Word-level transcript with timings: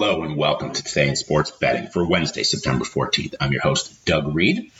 Hello 0.00 0.22
and 0.22 0.36
welcome 0.36 0.72
to 0.72 0.80
Today 0.80 1.08
in 1.08 1.16
Sports 1.16 1.50
Betting 1.50 1.88
for 1.88 2.06
Wednesday, 2.06 2.44
September 2.44 2.84
14th. 2.84 3.34
I'm 3.40 3.50
your 3.50 3.62
host, 3.62 4.04
Doug 4.04 4.32
Reid. 4.32 4.70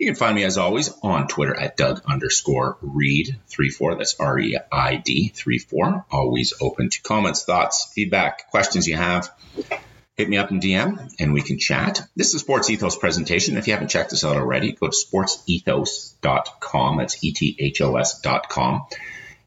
You 0.00 0.06
can 0.06 0.16
find 0.16 0.34
me 0.34 0.42
as 0.42 0.58
always 0.58 0.92
on 1.00 1.28
Twitter 1.28 1.54
at 1.54 1.76
Doug 1.76 2.02
underscore 2.08 2.76
Reid34. 2.82 3.98
That's 3.98 4.18
R 4.18 4.36
E 4.36 4.58
I 4.72 4.96
D 4.96 5.28
34. 5.28 6.06
Always 6.10 6.54
open 6.60 6.90
to 6.90 7.00
comments, 7.02 7.44
thoughts, 7.44 7.92
feedback, 7.94 8.50
questions 8.50 8.88
you 8.88 8.96
have. 8.96 9.30
Hit 10.16 10.28
me 10.28 10.38
up 10.38 10.50
in 10.50 10.58
DM 10.58 11.08
and 11.20 11.34
we 11.34 11.42
can 11.42 11.60
chat. 11.60 12.02
This 12.16 12.34
is 12.34 12.40
Sports 12.40 12.68
Ethos 12.68 12.96
presentation. 12.96 13.58
If 13.58 13.68
you 13.68 13.74
haven't 13.74 13.90
checked 13.90 14.10
this 14.10 14.24
out 14.24 14.36
already, 14.36 14.72
go 14.72 14.88
to 14.88 14.92
sportsethos.com. 14.92 16.96
That's 16.96 17.22
E 17.22 17.32
T 17.32 17.54
H 17.60 17.80
O 17.80 17.94
S.com. 17.94 18.86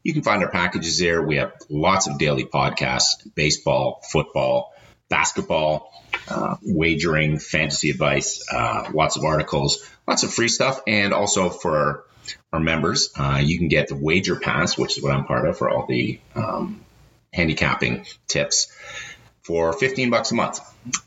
You 0.04 0.14
can 0.14 0.22
find 0.22 0.42
our 0.42 0.50
packages 0.50 0.98
there. 0.98 1.20
We 1.20 1.36
have 1.36 1.52
lots 1.68 2.08
of 2.08 2.18
daily 2.18 2.46
podcasts, 2.46 3.28
baseball, 3.34 4.00
football, 4.10 4.71
basketball, 5.12 5.92
uh, 6.26 6.56
wagering, 6.62 7.38
fantasy 7.38 7.90
advice, 7.90 8.42
uh, 8.50 8.90
lots 8.94 9.18
of 9.18 9.24
articles, 9.24 9.86
lots 10.08 10.22
of 10.22 10.32
free 10.32 10.48
stuff, 10.48 10.80
and 10.86 11.12
also 11.12 11.50
for 11.50 12.06
our, 12.50 12.60
members, 12.60 13.10
uh, 13.18 13.40
you 13.42 13.58
can 13.58 13.68
get 13.68 13.88
the 13.88 13.96
Wager 13.96 14.36
Pass, 14.36 14.78
which 14.78 14.96
is 14.96 15.02
what 15.02 15.12
I'm 15.12 15.24
part 15.24 15.46
of 15.46 15.58
for 15.58 15.68
all 15.68 15.86
the 15.86 16.18
um, 16.34 16.80
handicapping 17.32 18.06
tips, 18.26 18.72
for 19.42 19.72
15 19.72 20.10
bucks 20.10 20.30
a 20.30 20.34
month. 20.34 20.60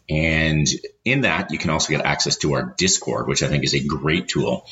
And 0.10 0.68
in 1.04 1.22
that, 1.22 1.52
you 1.52 1.58
can 1.58 1.70
also 1.70 1.94
get 1.94 2.06
access 2.06 2.38
to 2.38 2.54
our 2.54 2.76
Discord, 2.78 3.28
which 3.28 3.44
I 3.44 3.48
think 3.48 3.64
is 3.64 3.74
a 3.74 3.84
great 3.84 4.28
tool. 4.28 4.68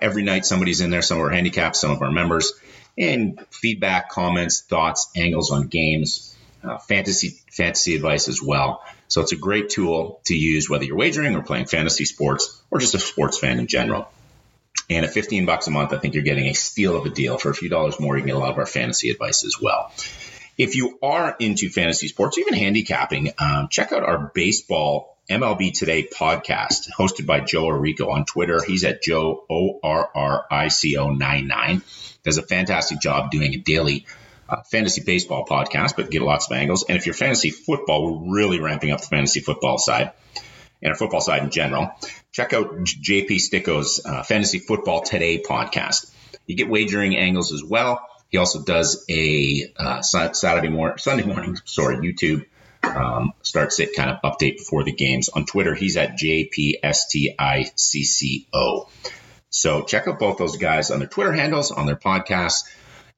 Every 0.00 0.22
night, 0.22 0.46
somebody's 0.46 0.80
in 0.80 0.90
there, 0.90 1.02
some 1.02 1.18
of 1.18 1.24
our 1.24 1.30
handicaps, 1.30 1.80
some 1.80 1.90
of 1.90 2.02
our 2.02 2.10
members, 2.10 2.52
and 2.96 3.38
feedback, 3.50 4.08
comments, 4.08 4.62
thoughts, 4.62 5.10
angles 5.14 5.50
on 5.50 5.68
games, 5.68 6.31
uh, 6.62 6.78
fantasy 6.78 7.40
fantasy 7.50 7.94
advice 7.96 8.28
as 8.28 8.42
well. 8.42 8.82
So 9.08 9.20
it's 9.20 9.32
a 9.32 9.36
great 9.36 9.70
tool 9.70 10.20
to 10.26 10.34
use 10.34 10.70
whether 10.70 10.84
you're 10.84 10.96
wagering 10.96 11.36
or 11.36 11.42
playing 11.42 11.66
fantasy 11.66 12.04
sports 12.04 12.62
or 12.70 12.78
just 12.78 12.94
a 12.94 12.98
sports 12.98 13.38
fan 13.38 13.58
in 13.58 13.66
general. 13.66 14.08
And 14.88 15.04
at 15.04 15.12
15 15.12 15.46
bucks 15.46 15.66
a 15.66 15.70
month, 15.70 15.92
I 15.92 15.98
think 15.98 16.14
you're 16.14 16.22
getting 16.22 16.46
a 16.46 16.54
steal 16.54 16.96
of 16.96 17.06
a 17.06 17.10
deal. 17.10 17.38
For 17.38 17.50
a 17.50 17.54
few 17.54 17.68
dollars 17.68 18.00
more, 18.00 18.16
you 18.16 18.22
can 18.22 18.28
get 18.28 18.36
a 18.36 18.38
lot 18.38 18.50
of 18.50 18.58
our 18.58 18.66
fantasy 18.66 19.10
advice 19.10 19.44
as 19.44 19.60
well. 19.60 19.92
If 20.58 20.76
you 20.76 20.98
are 21.02 21.34
into 21.38 21.70
fantasy 21.70 22.08
sports, 22.08 22.38
even 22.38 22.54
handicapping, 22.54 23.32
um, 23.38 23.68
check 23.70 23.92
out 23.92 24.02
our 24.02 24.30
baseball 24.34 25.16
MLB 25.30 25.72
Today 25.72 26.06
podcast 26.06 26.90
hosted 26.98 27.26
by 27.26 27.40
Joe 27.40 27.64
Orrico 27.64 28.08
on 28.08 28.24
Twitter. 28.24 28.62
He's 28.62 28.84
at 28.84 29.02
Joe 29.02 29.44
O 29.48 29.78
R 29.82 30.10
R 30.14 30.46
I 30.50 30.68
C 30.68 30.96
O 30.96 31.10
99. 31.10 31.82
Does 32.24 32.38
a 32.38 32.42
fantastic 32.42 33.00
job 33.00 33.30
doing 33.30 33.54
a 33.54 33.58
daily 33.58 34.06
uh, 34.48 34.62
fantasy 34.62 35.02
baseball 35.04 35.46
podcast, 35.46 35.96
but 35.96 36.10
get 36.10 36.22
lots 36.22 36.50
of 36.50 36.56
angles. 36.56 36.84
And 36.88 36.96
if 36.96 37.06
you're 37.06 37.14
fantasy 37.14 37.50
football, 37.50 38.20
we're 38.20 38.34
really 38.34 38.60
ramping 38.60 38.90
up 38.90 39.00
the 39.00 39.06
fantasy 39.06 39.40
football 39.40 39.78
side 39.78 40.12
and 40.82 40.90
our 40.90 40.96
football 40.96 41.20
side 41.20 41.42
in 41.42 41.50
general. 41.50 41.90
Check 42.32 42.52
out 42.52 42.84
JP 42.84 43.40
Sticco's 43.40 44.00
uh, 44.04 44.22
Fantasy 44.22 44.58
Football 44.58 45.02
Today 45.02 45.42
podcast. 45.42 46.10
You 46.46 46.56
get 46.56 46.68
wagering 46.68 47.16
angles 47.16 47.52
as 47.52 47.62
well. 47.62 48.06
He 48.30 48.38
also 48.38 48.62
does 48.62 49.04
a 49.10 49.72
uh, 49.76 50.02
Saturday 50.02 50.68
morning, 50.68 50.98
Sunday 50.98 51.24
morning, 51.24 51.58
sorry, 51.66 51.96
YouTube 51.96 52.46
um, 52.82 53.32
starts 53.42 53.78
it 53.80 53.94
kind 53.94 54.10
of 54.10 54.20
update 54.22 54.58
before 54.58 54.84
the 54.84 54.92
games. 54.92 55.28
On 55.28 55.46
Twitter, 55.46 55.74
he's 55.74 55.96
at 55.96 56.18
JPSTICCO. 56.18 58.88
So 59.50 59.82
check 59.82 60.08
out 60.08 60.18
both 60.18 60.38
those 60.38 60.56
guys 60.56 60.90
on 60.90 60.98
their 60.98 61.08
Twitter 61.08 61.32
handles, 61.32 61.70
on 61.70 61.86
their 61.86 61.96
podcasts. 61.96 62.64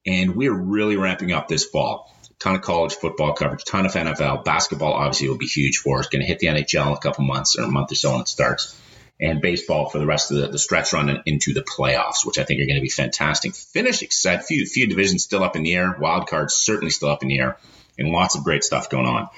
And 0.05 0.35
we're 0.35 0.53
really 0.53 0.97
ramping 0.97 1.31
up 1.31 1.47
this 1.47 1.65
fall. 1.65 2.11
Ton 2.37 2.55
of 2.55 2.61
college 2.61 2.93
football 2.95 3.33
coverage, 3.33 3.63
ton 3.63 3.85
of 3.85 3.93
NFL. 3.93 4.43
Basketball 4.43 4.93
obviously 4.93 5.29
will 5.29 5.37
be 5.37 5.47
huge 5.47 5.77
for 5.77 5.99
us. 5.99 6.07
Going 6.07 6.21
to 6.21 6.27
hit 6.27 6.39
the 6.39 6.47
NHL 6.47 6.87
in 6.87 6.93
a 6.93 6.99
couple 6.99 7.23
months 7.23 7.57
or 7.57 7.63
a 7.63 7.67
month 7.67 7.91
or 7.91 7.95
so 7.95 8.11
when 8.11 8.21
it 8.21 8.27
starts. 8.27 8.79
And 9.19 9.41
baseball 9.41 9.89
for 9.89 9.97
the 9.97 10.05
rest 10.05 10.31
of 10.31 10.37
the, 10.37 10.47
the 10.49 10.59
stretch 10.59 10.91
run 10.91 11.07
and 11.07 11.23
into 11.25 11.53
the 11.53 11.61
playoffs, 11.61 12.25
which 12.25 12.37
I 12.37 12.43
think 12.43 12.59
are 12.59 12.65
going 12.65 12.75
to 12.75 12.81
be 12.81 12.89
fantastic. 12.89 13.55
Finish 13.55 14.01
excited. 14.01 14.43
Few, 14.43 14.65
few 14.65 14.87
divisions 14.87 15.23
still 15.23 15.43
up 15.43 15.55
in 15.55 15.63
the 15.63 15.73
air. 15.73 15.95
Wild 15.97 16.27
cards 16.27 16.53
certainly 16.53 16.91
still 16.91 17.09
up 17.09 17.23
in 17.23 17.29
the 17.29 17.39
air. 17.39 17.57
And 17.97 18.09
lots 18.09 18.35
of 18.35 18.43
great 18.43 18.65
stuff 18.65 18.89
going 18.89 19.05
on. 19.05 19.29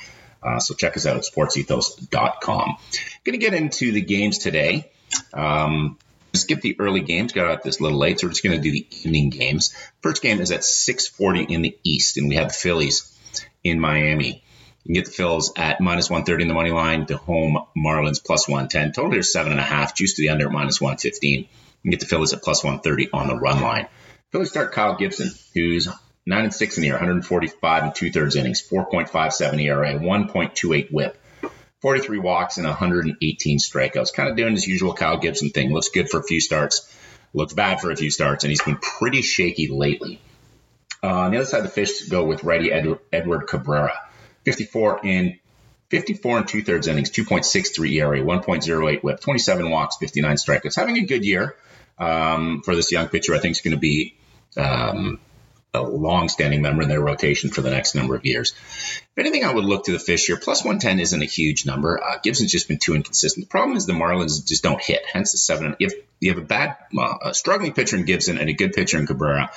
Uh, 0.41 0.59
so 0.59 0.73
check 0.73 0.97
us 0.97 1.05
out 1.05 1.17
at 1.17 1.23
sportsethos.com. 1.23 2.77
Going 3.23 3.39
to 3.39 3.45
get 3.45 3.53
into 3.53 3.91
the 3.91 4.01
games 4.01 4.39
today. 4.39 4.91
Um, 5.33 5.97
skip 6.47 6.61
the 6.61 6.79
early 6.79 7.01
games, 7.01 7.33
got 7.33 7.51
out 7.51 7.61
this 7.61 7.81
little 7.81 7.99
late, 7.99 8.19
so 8.19 8.27
we're 8.27 8.31
just 8.31 8.43
going 8.43 8.55
to 8.55 8.61
do 8.61 8.71
the 8.71 8.87
evening 9.03 9.29
games. 9.29 9.75
First 10.01 10.21
game 10.21 10.39
is 10.39 10.51
at 10.51 10.61
6:40 10.61 11.49
in 11.49 11.61
the 11.61 11.77
East, 11.83 12.15
and 12.15 12.29
we 12.29 12.35
have 12.35 12.47
the 12.47 12.53
Phillies 12.53 13.13
in 13.65 13.81
Miami. 13.81 14.43
You 14.83 14.93
can 14.93 15.03
get 15.03 15.05
the 15.05 15.23
Phils 15.23 15.59
at 15.59 15.81
minus 15.81 16.09
130 16.09 16.43
in 16.43 16.47
the 16.47 16.53
money 16.53 16.71
line. 16.71 17.05
The 17.05 17.17
home 17.17 17.57
Marlins 17.77 18.23
plus 18.23 18.47
110. 18.47 18.93
Total 18.93 19.11
here 19.11 19.23
seven 19.23 19.51
and 19.51 19.59
a 19.59 19.63
half. 19.63 19.93
Juice 19.93 20.13
to 20.13 20.21
the 20.21 20.29
under 20.29 20.45
at 20.45 20.53
minus 20.53 20.79
115. 20.79 21.39
You 21.41 21.47
can 21.81 21.91
get 21.91 21.99
the 21.99 22.05
Phillies 22.05 22.31
at 22.31 22.41
plus 22.41 22.63
130 22.63 23.09
on 23.11 23.27
the 23.27 23.35
run 23.35 23.61
line. 23.61 23.87
Phillies 24.31 24.49
start 24.49 24.71
Kyle 24.71 24.95
Gibson, 24.95 25.31
who's 25.53 25.89
nine 26.25 26.45
and 26.45 26.53
six 26.53 26.77
in 26.77 26.81
the 26.81 26.87
year, 26.87 26.95
145 26.95 27.83
and 27.83 27.93
two 27.93 28.11
thirds 28.11 28.37
innings, 28.37 28.65
4.57 28.65 29.61
ERA, 29.63 29.99
1.28 29.99 30.91
WHIP. 30.91 31.17
43 31.81 32.19
walks 32.19 32.57
and 32.57 32.65
118 32.65 33.59
strikeouts. 33.59 34.13
Kind 34.13 34.29
of 34.29 34.35
doing 34.35 34.53
his 34.53 34.67
usual 34.67 34.93
Kyle 34.93 35.17
Gibson 35.17 35.49
thing. 35.49 35.71
Looks 35.71 35.89
good 35.89 36.09
for 36.09 36.19
a 36.19 36.23
few 36.23 36.41
starts, 36.41 36.91
looks 37.33 37.53
bad 37.53 37.81
for 37.81 37.91
a 37.91 37.95
few 37.95 38.09
starts, 38.09 38.43
and 38.43 38.49
he's 38.49 38.63
been 38.63 38.77
pretty 38.77 39.21
shaky 39.21 39.67
lately. 39.67 40.19
Uh, 41.03 41.07
on 41.07 41.31
the 41.31 41.37
other 41.37 41.45
side, 41.45 41.63
the 41.63 41.69
fish 41.69 42.03
go 42.03 42.25
with 42.25 42.43
righty 42.43 42.71
Ed- 42.71 42.99
Edward 43.13 43.47
Cabrera, 43.47 43.93
54 44.45 45.01
in 45.05 45.39
54 45.89 46.39
and 46.39 46.47
two 46.47 46.63
thirds 46.63 46.87
innings, 46.87 47.11
2.63 47.11 47.93
ERA, 47.93 48.19
1.08 48.19 49.03
WHIP, 49.03 49.19
27 49.21 49.69
walks, 49.69 49.97
59 49.97 50.35
strikeouts. 50.35 50.75
Having 50.75 50.97
a 50.97 51.05
good 51.05 51.23
year 51.23 51.55
um, 51.97 52.61
for 52.63 52.75
this 52.75 52.91
young 52.91 53.07
pitcher. 53.07 53.35
I 53.35 53.39
think 53.39 53.53
is 53.53 53.61
going 53.61 53.75
to 53.75 53.79
be 53.79 54.15
um, 54.55 55.19
a 55.73 55.81
long-standing 55.81 56.61
member 56.61 56.81
in 56.81 56.89
their 56.89 57.01
rotation 57.01 57.49
for 57.49 57.61
the 57.61 57.69
next 57.69 57.95
number 57.95 58.15
of 58.15 58.25
years. 58.25 58.51
If 58.51 59.17
anything, 59.17 59.43
I 59.43 59.53
would 59.53 59.65
look 59.65 59.85
to 59.85 59.91
the 59.91 59.99
fish 59.99 60.27
here. 60.27 60.37
Plus 60.37 60.63
110 60.63 60.99
isn't 60.99 61.21
a 61.21 61.25
huge 61.25 61.65
number. 61.65 62.01
Uh, 62.01 62.17
Gibson's 62.23 62.51
just 62.51 62.67
been 62.67 62.79
too 62.79 62.95
inconsistent. 62.95 63.45
The 63.45 63.49
problem 63.49 63.77
is 63.77 63.85
the 63.85 63.93
Marlins 63.93 64.47
just 64.47 64.63
don't 64.63 64.81
hit, 64.81 65.03
hence 65.11 65.33
the 65.33 65.37
seven. 65.37 65.75
If 65.79 65.93
you 66.19 66.31
have 66.31 66.41
a 66.41 66.45
bad, 66.45 66.77
uh, 66.97 67.17
a 67.21 67.33
struggling 67.33 67.73
pitcher 67.73 67.97
in 67.97 68.05
Gibson 68.05 68.37
and 68.37 68.49
a 68.49 68.53
good 68.53 68.73
pitcher 68.73 68.97
in 68.97 69.07
Cabrera, 69.07 69.51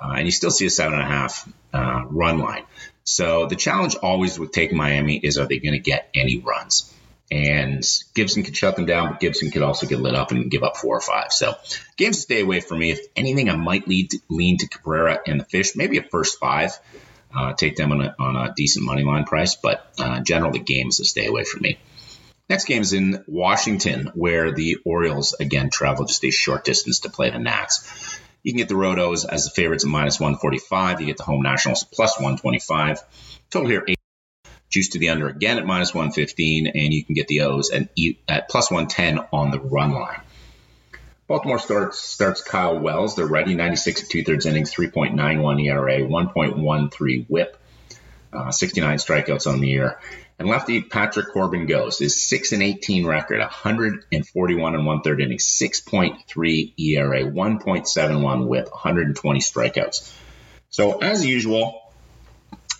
uh, 0.00 0.14
and 0.16 0.26
you 0.26 0.30
still 0.30 0.50
see 0.50 0.66
a 0.66 0.70
seven 0.70 0.94
and 0.94 1.02
a 1.02 1.06
half 1.06 1.48
uh, 1.72 2.04
run 2.06 2.38
line. 2.38 2.64
So 3.04 3.46
the 3.46 3.56
challenge 3.56 3.94
always 3.94 4.38
with 4.38 4.52
taking 4.52 4.76
Miami 4.76 5.16
is 5.16 5.38
are 5.38 5.46
they 5.46 5.58
going 5.58 5.74
to 5.74 5.78
get 5.78 6.10
any 6.14 6.38
runs? 6.38 6.92
And 7.30 7.84
Gibson 8.14 8.44
could 8.44 8.56
shut 8.56 8.76
them 8.76 8.86
down, 8.86 9.10
but 9.10 9.20
Gibson 9.20 9.50
could 9.50 9.62
also 9.62 9.86
get 9.86 9.98
lit 9.98 10.14
up 10.14 10.30
and 10.30 10.50
give 10.50 10.62
up 10.62 10.76
four 10.76 10.96
or 10.96 11.00
five. 11.00 11.32
So 11.32 11.54
games 11.96 12.16
to 12.16 12.22
stay 12.22 12.40
away 12.40 12.60
from 12.60 12.78
me. 12.78 12.92
If 12.92 13.00
anything, 13.16 13.50
I 13.50 13.56
might 13.56 13.88
lead 13.88 14.10
to, 14.10 14.18
lean 14.28 14.58
to 14.58 14.68
Cabrera 14.68 15.20
and 15.26 15.40
the 15.40 15.44
Fish, 15.44 15.74
maybe 15.74 15.98
a 15.98 16.02
first 16.02 16.38
five. 16.38 16.78
Uh, 17.36 17.52
take 17.52 17.76
them 17.76 17.92
on 17.92 18.00
a, 18.00 18.14
on 18.18 18.36
a, 18.36 18.54
decent 18.54 18.86
money 18.86 19.02
line 19.02 19.24
price, 19.24 19.56
but 19.56 19.92
uh, 19.98 20.20
generally 20.20 20.60
games 20.60 20.98
to 20.98 21.04
stay 21.04 21.26
away 21.26 21.44
from 21.44 21.62
me. 21.62 21.78
Next 22.48 22.64
game 22.64 22.80
is 22.80 22.92
in 22.92 23.24
Washington, 23.26 24.12
where 24.14 24.52
the 24.52 24.78
Orioles 24.84 25.34
again 25.34 25.68
travel 25.68 26.04
just 26.04 26.24
a 26.24 26.30
short 26.30 26.64
distance 26.64 27.00
to 27.00 27.10
play 27.10 27.30
the 27.30 27.40
Nats. 27.40 28.20
You 28.44 28.52
can 28.52 28.58
get 28.58 28.68
the 28.68 28.74
Rotos 28.76 29.26
as 29.28 29.44
the 29.44 29.50
favorites 29.50 29.84
at 29.84 29.90
minus 29.90 30.20
145. 30.20 31.00
You 31.00 31.06
get 31.06 31.16
the 31.16 31.24
home 31.24 31.42
Nationals 31.42 31.82
plus 31.82 32.16
125. 32.16 33.02
Total 33.50 33.68
here. 33.68 33.95
Juice 34.76 34.90
to 34.90 34.98
the 34.98 35.08
under 35.08 35.26
again 35.26 35.56
at 35.56 35.64
minus 35.64 35.94
115, 35.94 36.66
and 36.66 36.92
you 36.92 37.02
can 37.02 37.14
get 37.14 37.28
the 37.28 37.40
O's 37.40 37.70
at, 37.70 37.88
at 38.28 38.50
plus 38.50 38.70
110 38.70 39.26
on 39.32 39.50
the 39.50 39.58
run 39.58 39.92
line. 39.92 40.20
Baltimore 41.26 41.58
starts 41.58 41.98
starts 41.98 42.42
Kyle 42.42 42.78
Wells. 42.78 43.16
They're 43.16 43.24
ready, 43.24 43.54
96 43.54 44.02
and 44.02 44.10
two 44.10 44.22
thirds 44.22 44.44
innings, 44.44 44.74
3.91 44.74 45.64
ERA, 45.64 46.00
1.13 46.00 47.24
WHIP, 47.26 47.56
uh, 48.34 48.50
69 48.50 48.98
strikeouts 48.98 49.50
on 49.50 49.60
the 49.60 49.68
year. 49.68 49.98
And 50.38 50.46
lefty 50.46 50.82
Patrick 50.82 51.32
Corbin 51.32 51.64
goes. 51.64 51.98
His 51.98 52.22
6 52.28 52.52
and 52.52 52.62
18 52.62 53.06
record, 53.06 53.40
141 53.40 54.74
and 54.74 54.84
one 54.84 55.00
third 55.00 55.22
innings, 55.22 55.44
6.3 55.44 56.74
ERA, 56.78 57.22
1.71 57.22 58.46
WHIP, 58.46 58.70
120 58.70 59.40
strikeouts. 59.40 60.12
So 60.68 60.98
as 60.98 61.24
usual, 61.24 61.80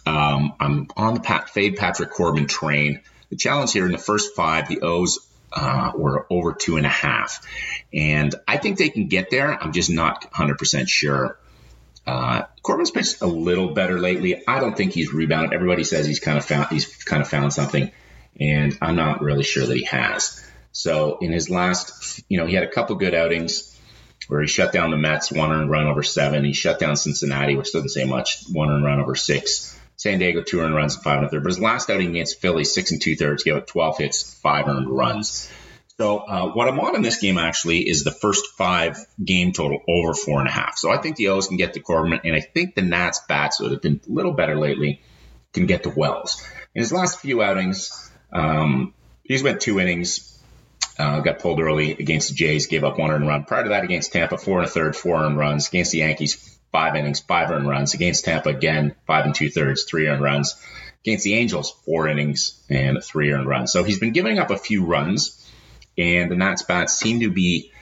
um, 0.06 0.54
I'm 0.60 0.88
on 0.96 1.14
the 1.14 1.20
Pat, 1.20 1.50
fade 1.50 1.76
Patrick 1.76 2.10
Corbin 2.10 2.46
train. 2.46 3.00
The 3.30 3.36
challenge 3.36 3.72
here 3.72 3.86
in 3.86 3.92
the 3.92 3.98
first 3.98 4.34
five, 4.34 4.68
the 4.68 4.82
O's 4.82 5.18
uh, 5.52 5.92
were 5.94 6.26
over 6.30 6.52
two 6.52 6.76
and 6.76 6.86
a 6.86 6.90
half. 6.90 7.44
And 7.92 8.34
I 8.46 8.56
think 8.58 8.78
they 8.78 8.88
can 8.88 9.08
get 9.08 9.30
there. 9.30 9.50
I'm 9.50 9.72
just 9.72 9.90
not 9.90 10.30
100% 10.32 10.88
sure. 10.88 11.38
Uh, 12.06 12.42
Corbin's 12.62 12.90
pitched 12.90 13.20
a 13.20 13.26
little 13.26 13.74
better 13.74 13.98
lately. 13.98 14.46
I 14.46 14.60
don't 14.60 14.76
think 14.76 14.92
he's 14.92 15.12
rebounded. 15.12 15.52
Everybody 15.52 15.82
says 15.82 16.06
he's 16.06 16.20
kind 16.20 16.38
of 16.38 16.44
found 16.44 16.68
he's 16.68 17.02
kind 17.02 17.20
of 17.20 17.28
found 17.28 17.52
something, 17.52 17.90
and 18.38 18.78
I'm 18.80 18.94
not 18.94 19.22
really 19.22 19.42
sure 19.42 19.66
that 19.66 19.76
he 19.76 19.84
has. 19.86 20.40
So 20.70 21.18
in 21.18 21.32
his 21.32 21.50
last, 21.50 22.22
you 22.28 22.38
know, 22.38 22.46
he 22.46 22.54
had 22.54 22.62
a 22.62 22.70
couple 22.70 22.94
good 22.96 23.14
outings 23.14 23.76
where 24.28 24.40
he 24.40 24.46
shut 24.46 24.72
down 24.72 24.90
the 24.90 24.96
Mets, 24.96 25.32
one 25.32 25.68
run 25.68 25.86
over 25.86 26.02
seven. 26.04 26.44
He 26.44 26.52
shut 26.52 26.78
down 26.78 26.96
Cincinnati, 26.96 27.56
which 27.56 27.72
doesn't 27.72 27.88
say 27.88 28.04
much, 28.04 28.44
one 28.52 28.82
run 28.82 29.00
over 29.00 29.16
six. 29.16 29.75
San 29.96 30.18
Diego, 30.18 30.42
two 30.42 30.60
earned 30.60 30.74
runs 30.74 30.94
and 30.94 31.02
five 31.02 31.18
and 31.18 31.26
a 31.26 31.30
third. 31.30 31.42
But 31.42 31.50
his 31.50 31.60
last 31.60 31.90
outing 31.90 32.10
against 32.10 32.40
Philly, 32.40 32.64
six 32.64 32.92
and 32.92 33.00
two 33.00 33.16
thirds, 33.16 33.42
gave 33.42 33.56
up 33.56 33.66
12 33.66 33.98
hits, 33.98 34.34
five 34.40 34.68
earned 34.68 34.90
runs. 34.90 35.50
So 35.98 36.18
uh, 36.18 36.52
what 36.52 36.68
I'm 36.68 36.78
on 36.78 36.94
in 36.94 37.02
this 37.02 37.18
game 37.18 37.38
actually 37.38 37.88
is 37.88 38.04
the 38.04 38.10
first 38.10 38.46
five 38.58 38.98
game 39.22 39.52
total 39.52 39.80
over 39.88 40.12
four 40.12 40.40
and 40.40 40.48
a 40.48 40.52
half. 40.52 40.76
So 40.76 40.90
I 40.90 40.98
think 40.98 41.16
the 41.16 41.28
O's 41.28 41.48
can 41.48 41.56
get 41.56 41.72
to 41.74 41.80
Corbin, 41.80 42.20
and 42.22 42.36
I 42.36 42.40
think 42.40 42.74
the 42.74 42.82
Nats 42.82 43.22
bats 43.26 43.58
that 43.58 43.70
have 43.70 43.80
been 43.80 44.00
a 44.06 44.12
little 44.12 44.32
better 44.32 44.56
lately 44.56 45.00
can 45.54 45.64
get 45.64 45.84
to 45.84 45.90
Wells. 45.90 46.46
In 46.74 46.80
his 46.80 46.92
last 46.92 47.20
few 47.20 47.42
outings, 47.42 48.10
um, 48.30 48.92
he's 49.24 49.42
went 49.42 49.62
two 49.62 49.80
innings. 49.80 50.34
Uh, 50.98 51.20
got 51.20 51.40
pulled 51.40 51.60
early 51.60 51.92
against 51.92 52.30
the 52.30 52.34
Jays, 52.34 52.66
gave 52.68 52.82
up 52.82 52.98
one 52.98 53.10
earned 53.10 53.26
run. 53.26 53.44
Prior 53.44 53.64
to 53.64 53.68
that, 53.70 53.84
against 53.84 54.12
Tampa, 54.12 54.38
four 54.38 54.60
and 54.60 54.66
a 54.66 54.70
third, 54.70 54.96
four 54.96 55.22
earned 55.22 55.36
runs. 55.36 55.68
Against 55.68 55.92
the 55.92 55.98
Yankees, 55.98 56.55
five 56.72 56.96
innings, 56.96 57.20
five 57.20 57.50
earned 57.50 57.68
runs. 57.68 57.94
Against 57.94 58.24
Tampa, 58.24 58.50
again, 58.50 58.94
five 59.06 59.24
and 59.24 59.34
two 59.34 59.50
thirds, 59.50 59.84
three 59.84 60.08
earned 60.08 60.22
runs. 60.22 60.54
Against 61.04 61.24
the 61.24 61.34
Angels, 61.34 61.70
four 61.84 62.08
innings 62.08 62.60
and 62.68 63.02
three 63.02 63.32
earned 63.32 63.46
runs. 63.46 63.72
So 63.72 63.84
he's 63.84 64.00
been 64.00 64.12
giving 64.12 64.38
up 64.38 64.50
a 64.50 64.58
few 64.58 64.84
runs, 64.84 65.48
and 65.96 66.30
the 66.30 66.36
Nats 66.36 66.62
bats 66.62 66.98
seem 66.98 67.20
to 67.20 67.30
be 67.30 67.72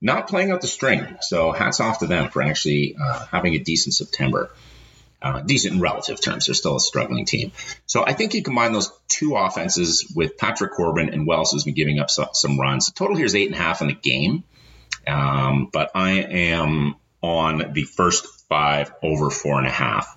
not 0.00 0.28
playing 0.28 0.50
out 0.50 0.62
the 0.62 0.66
string. 0.66 1.18
So 1.20 1.52
hats 1.52 1.80
off 1.80 1.98
to 1.98 2.06
them 2.06 2.30
for 2.30 2.42
actually 2.42 2.96
uh, 3.00 3.26
having 3.26 3.54
a 3.54 3.58
decent 3.58 3.94
September. 3.94 4.50
Uh, 5.22 5.40
decent 5.40 5.74
in 5.74 5.80
relative 5.82 6.18
terms. 6.18 6.46
They're 6.46 6.54
still 6.54 6.76
a 6.76 6.80
struggling 6.80 7.26
team. 7.26 7.52
So 7.84 8.02
I 8.06 8.14
think 8.14 8.32
you 8.32 8.42
combine 8.42 8.72
those 8.72 8.90
two 9.06 9.36
offenses 9.36 10.10
with 10.16 10.38
Patrick 10.38 10.72
Corbin 10.72 11.10
and 11.10 11.26
Wells 11.26 11.52
has 11.52 11.64
been 11.64 11.74
giving 11.74 11.98
up 11.98 12.08
some, 12.08 12.28
some 12.32 12.58
runs. 12.58 12.86
The 12.86 12.92
total 12.92 13.16
here 13.16 13.26
is 13.26 13.34
eight 13.34 13.48
and 13.48 13.54
a 13.54 13.58
half 13.58 13.82
in 13.82 13.88
the 13.88 13.92
game. 13.92 14.44
Um, 15.06 15.68
but 15.70 15.90
I 15.94 16.22
am 16.22 16.94
on 17.22 17.72
the 17.72 17.84
first 17.84 18.26
five 18.48 18.92
over 19.02 19.30
four 19.30 19.58
and 19.58 19.66
a 19.66 19.70
half. 19.70 20.16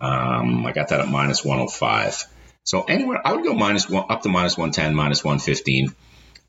Um, 0.00 0.66
I 0.66 0.72
got 0.72 0.88
that 0.88 1.00
at 1.00 1.08
minus 1.08 1.44
105. 1.44 2.24
So 2.64 2.82
anywhere, 2.82 3.20
I 3.24 3.32
would 3.32 3.44
go 3.44 3.54
minus 3.54 3.88
one 3.88 4.06
up 4.08 4.22
to 4.22 4.28
minus 4.28 4.56
110, 4.56 4.94
minus 4.94 5.24
115. 5.24 5.94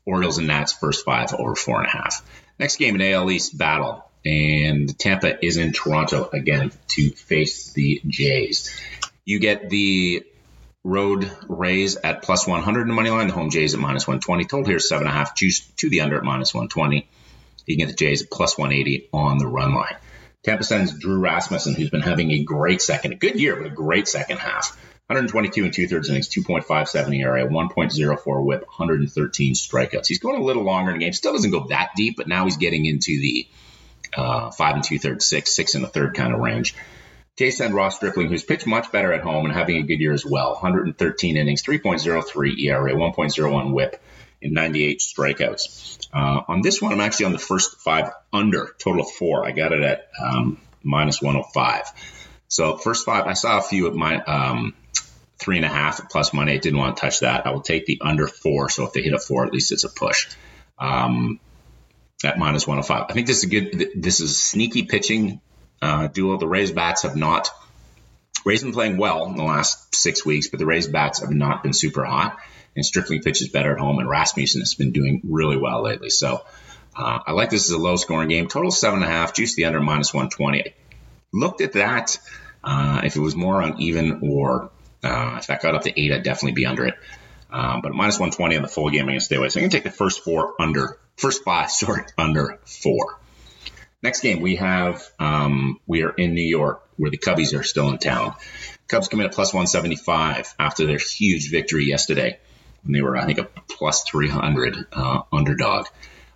Orioles 0.06 0.38
and 0.38 0.48
Nats 0.48 0.72
first 0.72 1.04
five 1.04 1.32
over 1.32 1.54
four 1.54 1.78
and 1.78 1.86
a 1.86 1.90
half. 1.90 2.22
Next 2.58 2.76
game, 2.76 2.94
an 2.94 3.02
AL 3.02 3.30
East 3.30 3.56
battle, 3.56 4.04
and 4.24 4.96
Tampa 4.98 5.44
is 5.44 5.56
in 5.56 5.72
Toronto 5.72 6.28
again 6.32 6.72
to 6.88 7.10
face 7.10 7.72
the 7.72 8.02
Jays. 8.06 8.78
You 9.24 9.38
get 9.38 9.70
the 9.70 10.24
road 10.84 11.30
Rays 11.48 11.96
at 11.96 12.22
plus 12.22 12.46
100 12.46 12.82
in 12.82 12.88
the 12.88 12.94
money 12.94 13.10
line, 13.10 13.28
the 13.28 13.32
home 13.32 13.50
Jays 13.50 13.74
at 13.74 13.80
minus 13.80 14.06
120. 14.06 14.44
Total 14.44 14.66
here 14.66 14.78
seven 14.78 15.06
and 15.06 15.14
a 15.14 15.18
half, 15.18 15.34
Juice 15.34 15.60
to 15.76 15.88
the 15.88 16.02
under 16.02 16.18
at 16.18 16.24
minus 16.24 16.52
120. 16.52 17.08
Get 17.66 17.88
the 17.88 17.94
Jays 17.94 18.22
plus 18.22 18.58
180 18.58 19.08
on 19.12 19.38
the 19.38 19.46
run 19.46 19.74
line. 19.74 19.96
Tampa 20.42 20.64
sends 20.64 20.98
Drew 20.98 21.18
Rasmussen, 21.18 21.74
who's 21.74 21.90
been 21.90 22.02
having 22.02 22.30
a 22.30 22.44
great 22.44 22.82
second, 22.82 23.12
a 23.12 23.16
good 23.16 23.40
year, 23.40 23.56
but 23.56 23.66
a 23.66 23.74
great 23.74 24.06
second 24.06 24.38
half. 24.38 24.76
122 25.06 25.64
and 25.64 25.72
two 25.72 25.86
thirds 25.86 26.08
innings, 26.08 26.28
2.57 26.28 27.18
ERA, 27.20 27.46
1.04 27.46 28.44
WHIP, 28.44 28.60
113 28.60 29.54
strikeouts. 29.54 30.06
He's 30.06 30.18
going 30.18 30.40
a 30.40 30.44
little 30.44 30.62
longer 30.62 30.92
in 30.92 30.98
the 30.98 31.04
game. 31.04 31.12
Still 31.12 31.32
doesn't 31.32 31.50
go 31.50 31.66
that 31.68 31.90
deep, 31.94 32.16
but 32.16 32.26
now 32.26 32.44
he's 32.44 32.56
getting 32.56 32.86
into 32.86 33.20
the 33.20 33.46
uh, 34.16 34.50
five 34.50 34.76
and 34.76 34.84
two 34.84 34.98
thirds, 34.98 35.26
six, 35.26 35.54
six 35.54 35.74
and 35.74 35.84
a 35.84 35.88
third 35.88 36.14
kind 36.14 36.32
of 36.32 36.40
range. 36.40 36.74
Jason 37.36 37.74
Ross 37.74 37.96
Stripling, 37.96 38.28
who's 38.28 38.44
pitched 38.44 38.66
much 38.66 38.92
better 38.92 39.12
at 39.12 39.22
home 39.22 39.44
and 39.44 39.54
having 39.54 39.76
a 39.76 39.82
good 39.82 39.98
year 39.98 40.12
as 40.12 40.24
well. 40.24 40.52
113 40.52 41.36
innings, 41.36 41.62
3.03 41.64 42.58
ERA, 42.60 42.92
1.01 42.92 43.72
WHIP, 43.72 44.02
and 44.44 44.52
98 44.52 45.00
strikeouts. 45.00 46.08
Uh, 46.12 46.42
on 46.46 46.62
this 46.62 46.80
one, 46.80 46.92
I'm 46.92 47.00
actually 47.00 47.26
on 47.26 47.32
the 47.32 47.38
first 47.38 47.80
five 47.80 48.10
under, 48.32 48.74
total 48.78 49.02
of 49.02 49.10
four. 49.10 49.46
I 49.46 49.52
got 49.52 49.72
it 49.72 49.82
at 49.82 50.08
um, 50.22 50.60
minus 50.82 51.20
105. 51.20 51.82
So 52.48 52.76
first 52.76 53.04
five, 53.04 53.26
I 53.26 53.32
saw 53.32 53.58
a 53.58 53.62
few 53.62 53.88
at 53.88 53.94
my 53.94 54.22
um, 54.22 54.74
three 55.38 55.56
and 55.56 55.64
a 55.64 55.68
half 55.68 56.08
plus 56.10 56.32
money. 56.32 56.52
I 56.52 56.58
didn't 56.58 56.78
want 56.78 56.96
to 56.96 57.00
touch 57.00 57.20
that. 57.20 57.46
I 57.46 57.50
will 57.50 57.62
take 57.62 57.86
the 57.86 58.00
under 58.00 58.28
four. 58.28 58.68
So 58.68 58.84
if 58.84 58.92
they 58.92 59.02
hit 59.02 59.12
a 59.12 59.18
four, 59.18 59.44
at 59.44 59.52
least 59.52 59.72
it's 59.72 59.84
a 59.84 59.88
push. 59.88 60.28
Um, 60.78 61.40
at 62.24 62.38
minus 62.38 62.66
105. 62.66 63.06
I 63.08 63.12
think 63.12 63.26
this 63.26 63.38
is 63.38 63.44
a 63.44 63.46
good. 63.48 63.90
This 63.96 64.20
is 64.20 64.40
sneaky 64.42 64.84
pitching 64.84 65.40
uh, 65.82 66.06
duo. 66.08 66.38
The 66.38 66.46
Rays 66.46 66.70
bats 66.70 67.02
have 67.02 67.16
not. 67.16 67.50
Rays 68.44 68.62
been 68.62 68.72
playing 68.72 68.96
well 68.96 69.26
in 69.26 69.36
the 69.36 69.42
last 69.42 69.94
six 69.94 70.24
weeks, 70.24 70.48
but 70.48 70.58
the 70.58 70.66
Rays 70.66 70.86
bats 70.86 71.20
have 71.20 71.30
not 71.30 71.62
been 71.62 71.72
super 71.72 72.04
hot 72.04 72.38
and 72.76 72.84
Stripling 72.84 73.22
pitches 73.22 73.48
better 73.48 73.72
at 73.72 73.78
home, 73.78 73.98
and 73.98 74.08
Rasmussen 74.08 74.60
has 74.60 74.74
been 74.74 74.92
doing 74.92 75.20
really 75.24 75.56
well 75.56 75.82
lately. 75.82 76.10
So 76.10 76.44
uh, 76.96 77.20
I 77.26 77.32
like 77.32 77.50
this 77.50 77.68
as 77.68 77.70
a 77.70 77.78
low 77.78 77.96
scoring 77.96 78.28
game. 78.28 78.48
Total 78.48 78.70
seven 78.70 79.02
and 79.02 79.10
a 79.10 79.12
half, 79.12 79.34
juice 79.34 79.54
the 79.54 79.64
under 79.64 79.80
minus 79.80 80.12
120. 80.12 80.62
I 80.62 80.74
looked 81.32 81.60
at 81.60 81.72
that. 81.72 82.18
Uh, 82.62 83.02
if 83.04 83.16
it 83.16 83.20
was 83.20 83.36
more 83.36 83.60
uneven 83.60 84.20
or 84.22 84.70
uh, 85.02 85.36
if 85.38 85.48
that 85.48 85.60
got 85.60 85.74
up 85.74 85.82
to 85.82 86.00
eight, 86.00 86.12
I'd 86.12 86.22
definitely 86.22 86.52
be 86.52 86.66
under 86.66 86.86
it. 86.86 86.94
Uh, 87.50 87.80
but 87.80 87.92
minus 87.92 88.18
120 88.18 88.56
on 88.56 88.62
the 88.62 88.68
full 88.68 88.90
game, 88.90 89.20
stay 89.20 89.36
away. 89.36 89.48
So 89.48 89.60
I'm 89.60 89.62
going 89.62 89.70
to 89.70 89.76
take 89.76 89.84
the 89.84 89.90
first 89.90 90.24
four 90.24 90.54
under, 90.60 90.98
first 91.16 91.44
five, 91.44 91.70
sorry, 91.70 92.04
under 92.16 92.58
four. 92.64 93.18
Next 94.02 94.20
game, 94.20 94.40
we 94.40 94.56
have, 94.56 95.02
um, 95.18 95.80
we 95.86 96.02
are 96.02 96.10
in 96.10 96.34
New 96.34 96.42
York 96.42 96.82
where 96.96 97.10
the 97.10 97.18
Cubbies 97.18 97.58
are 97.58 97.62
still 97.62 97.88
in 97.90 97.98
town. 97.98 98.34
Cubs 98.86 99.08
come 99.08 99.20
in 99.20 99.26
at 99.26 99.32
plus 99.32 99.52
175 99.52 100.54
after 100.58 100.86
their 100.86 100.98
huge 100.98 101.50
victory 101.50 101.86
yesterday 101.86 102.38
and 102.84 102.94
they 102.94 103.00
were, 103.00 103.16
I 103.16 103.26
think, 103.26 103.38
a 103.38 103.44
plus 103.44 104.04
300 104.04 104.86
uh, 104.92 105.22
underdog. 105.32 105.86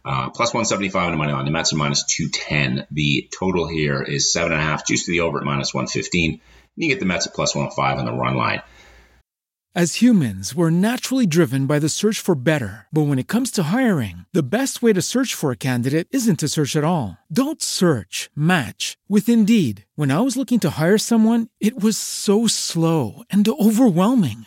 Uh, 0.05 0.31
plus 0.31 0.55
175 0.55 1.05
on 1.05 1.11
the 1.11 1.17
money 1.19 1.33
line. 1.33 1.45
The 1.45 1.51
Mets 1.51 1.73
are 1.73 1.77
minus 1.77 2.05
210. 2.05 2.87
The 2.91 3.29
total 3.39 3.69
here 3.69 4.03
is 4.03 4.33
seven 4.33 4.53
and 4.53 4.61
a 4.61 4.65
half. 4.65 4.87
Juice 4.87 5.05
to 5.05 5.11
the 5.11 5.21
over 5.21 5.39
at 5.39 5.45
minus 5.45 5.75
115. 5.75 6.33
And 6.33 6.41
you 6.77 6.89
get 6.89 7.01
the 7.01 7.07
Mets 7.07 7.27
at 7.27 7.35
plus 7.35 7.55
105 7.55 7.99
on 7.99 8.05
the 8.07 8.13
run 8.13 8.37
line. 8.37 8.63
As 9.75 9.97
humans, 9.97 10.55
we're 10.55 10.71
naturally 10.71 11.27
driven 11.27 11.67
by 11.67 11.79
the 11.79 11.91
search 11.91 12.19
for 12.21 12.35
better. 12.35 12.89
But 12.91 13.03
when 13.03 13.19
it 13.19 13.29
comes 13.29 13.51
to 13.53 13.65
hiring, 13.65 14.25
the 14.33 14.43
best 14.43 14.83
way 14.83 14.95
to 14.95 15.03
search 15.03 15.35
for 15.35 15.53
a 15.53 15.57
candidate 15.57 16.09
isn't 16.11 16.41
to 16.41 16.49
search 16.49 16.75
at 16.75 16.85
all. 16.85 17.19
Don't 17.31 17.63
search, 17.63 18.31
match 18.35 18.97
with 19.09 19.29
Indeed. 19.29 19.85
When 19.95 20.11
I 20.11 20.21
was 20.21 20.37
looking 20.37 20.59
to 20.61 20.71
hire 20.71 20.99
someone, 20.99 21.49
it 21.61 21.79
was 21.79 21.99
so 21.99 22.47
slow 22.47 23.23
and 23.29 23.47
overwhelming. 23.47 24.47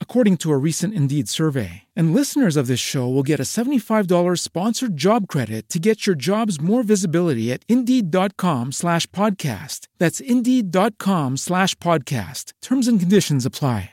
according 0.00 0.38
to 0.38 0.50
a 0.50 0.56
recent 0.56 0.94
Indeed 0.94 1.28
survey. 1.28 1.82
And 1.94 2.14
listeners 2.14 2.56
of 2.56 2.68
this 2.68 2.80
show 2.80 3.06
will 3.06 3.22
get 3.22 3.38
a 3.38 3.42
$75 3.42 4.38
sponsored 4.38 4.96
job 4.96 5.28
credit 5.28 5.68
to 5.68 5.78
get 5.78 6.06
your 6.06 6.16
jobs 6.16 6.58
more 6.58 6.82
visibility 6.82 7.52
at 7.52 7.66
Indeed.com 7.68 8.72
slash 8.72 9.06
podcast. 9.08 9.88
That's 9.98 10.20
Indeed.com 10.20 11.36
slash 11.36 11.74
podcast. 11.74 12.54
Terms 12.62 12.88
and 12.88 12.98
conditions 12.98 13.44
apply. 13.44 13.90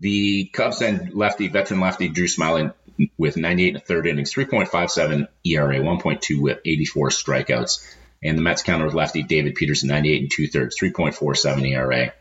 The 0.00 0.46
Cubs 0.52 0.82
and 0.82 1.14
lefty, 1.14 1.48
veteran 1.48 1.80
lefty 1.80 2.08
Drew 2.08 2.26
Smyly 2.26 2.72
with 3.16 3.36
98 3.36 3.68
and 3.68 3.76
a 3.76 3.80
third 3.80 4.06
innings, 4.06 4.32
3.57 4.32 5.28
ERA, 5.44 5.78
1.2 5.78 6.40
whip, 6.40 6.60
84 6.64 7.08
strikeouts. 7.10 7.94
And 8.22 8.36
the 8.36 8.42
Mets 8.42 8.62
counter 8.62 8.86
with 8.86 8.94
lefty 8.94 9.22
David 9.22 9.54
Peterson, 9.54 9.88
98 9.88 10.20
and 10.22 10.30
two 10.30 10.48
thirds, 10.48 10.78
3.47 10.78 11.70
ERA, 11.70 12.12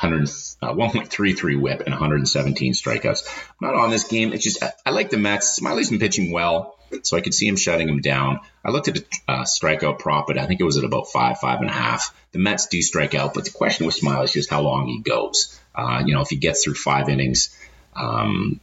100, 0.00 0.28
uh, 0.62 0.72
1.33 0.72 1.60
whip, 1.60 1.80
and 1.80 1.90
117 1.90 2.72
strikeouts. 2.72 3.28
I'm 3.60 3.68
not 3.68 3.74
on 3.74 3.90
this 3.90 4.04
game. 4.04 4.32
It's 4.32 4.44
just, 4.44 4.62
I, 4.62 4.72
I 4.86 4.90
like 4.90 5.10
the 5.10 5.18
Mets. 5.18 5.58
Smyly's 5.58 5.90
been 5.90 5.98
pitching 5.98 6.32
well, 6.32 6.76
so 7.02 7.16
I 7.16 7.20
could 7.20 7.34
see 7.34 7.46
him 7.46 7.56
shutting 7.56 7.88
him 7.88 8.00
down. 8.00 8.40
I 8.64 8.70
looked 8.70 8.88
at 8.88 8.94
the 8.94 9.04
uh, 9.26 9.44
strikeout 9.44 9.98
prop, 9.98 10.26
but 10.26 10.38
I 10.38 10.46
think 10.46 10.60
it 10.60 10.64
was 10.64 10.76
at 10.76 10.84
about 10.84 11.08
five, 11.08 11.38
five 11.38 11.60
and 11.60 11.68
a 11.68 11.72
half. 11.72 12.14
The 12.32 12.38
Mets 12.38 12.66
do 12.66 12.80
strike 12.82 13.14
out, 13.14 13.34
but 13.34 13.44
the 13.44 13.50
question 13.50 13.86
with 13.86 13.98
Smyly 13.98 14.24
is 14.24 14.32
just 14.32 14.50
how 14.50 14.62
long 14.62 14.86
he 14.86 15.00
goes. 15.00 15.58
Uh, 15.74 16.02
you 16.04 16.14
know, 16.14 16.22
if 16.22 16.28
he 16.28 16.36
gets 16.36 16.64
through 16.64 16.74
five 16.74 17.08
innings, 17.08 17.56
um, 17.94 18.60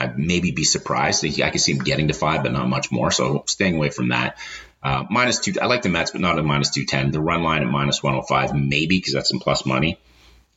I'd 0.00 0.18
maybe 0.18 0.52
be 0.52 0.64
surprised. 0.64 1.24
I 1.24 1.50
could 1.50 1.60
see 1.60 1.72
him 1.72 1.78
getting 1.78 2.08
to 2.08 2.14
five, 2.14 2.42
but 2.42 2.52
not 2.52 2.68
much 2.68 2.92
more. 2.92 3.10
So 3.10 3.44
staying 3.46 3.76
away 3.76 3.90
from 3.90 4.08
that. 4.08 4.38
Uh, 4.82 5.04
minus 5.10 5.40
two. 5.40 5.54
I 5.60 5.66
like 5.66 5.82
the 5.82 5.88
Mets, 5.88 6.12
but 6.12 6.20
not 6.20 6.38
at 6.38 6.44
minus 6.44 6.70
two 6.70 6.84
ten. 6.84 7.10
The 7.10 7.20
run 7.20 7.42
line 7.42 7.62
at 7.62 7.68
minus 7.68 8.02
one 8.02 8.14
hundred 8.14 8.26
five, 8.26 8.54
maybe 8.54 8.98
because 8.98 9.12
that's 9.12 9.28
some 9.28 9.40
plus 9.40 9.66
money. 9.66 9.98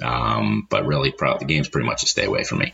Um, 0.02 0.68
but 0.70 0.86
really, 0.86 1.12
probably, 1.12 1.46
the 1.46 1.54
game's 1.54 1.70
pretty 1.70 1.88
much 1.88 2.04
a 2.04 2.08
stay 2.08 2.26
away 2.26 2.44
from 2.44 2.60
me. 2.60 2.74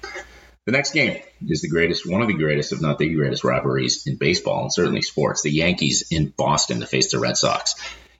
The 0.66 0.74
next 0.74 0.92
game 0.92 1.22
is 1.48 1.62
the 1.62 1.70
greatest, 1.70 2.10
one 2.10 2.22
of 2.22 2.28
the 2.28 2.34
greatest, 2.34 2.74
if 2.74 2.82
not 2.82 2.98
the 2.98 3.14
greatest, 3.14 3.46
rivalries 3.46 4.06
in 4.06 4.18
baseball 4.18 4.64
and 4.64 4.74
certainly 4.74 5.02
sports. 5.02 5.42
The 5.42 5.50
Yankees 5.50 6.08
in 6.12 6.34
Boston 6.36 6.82
to 6.82 6.86
face 6.86 7.12
the 7.12 7.20
Red 7.20 7.38
Sox. 7.38 7.76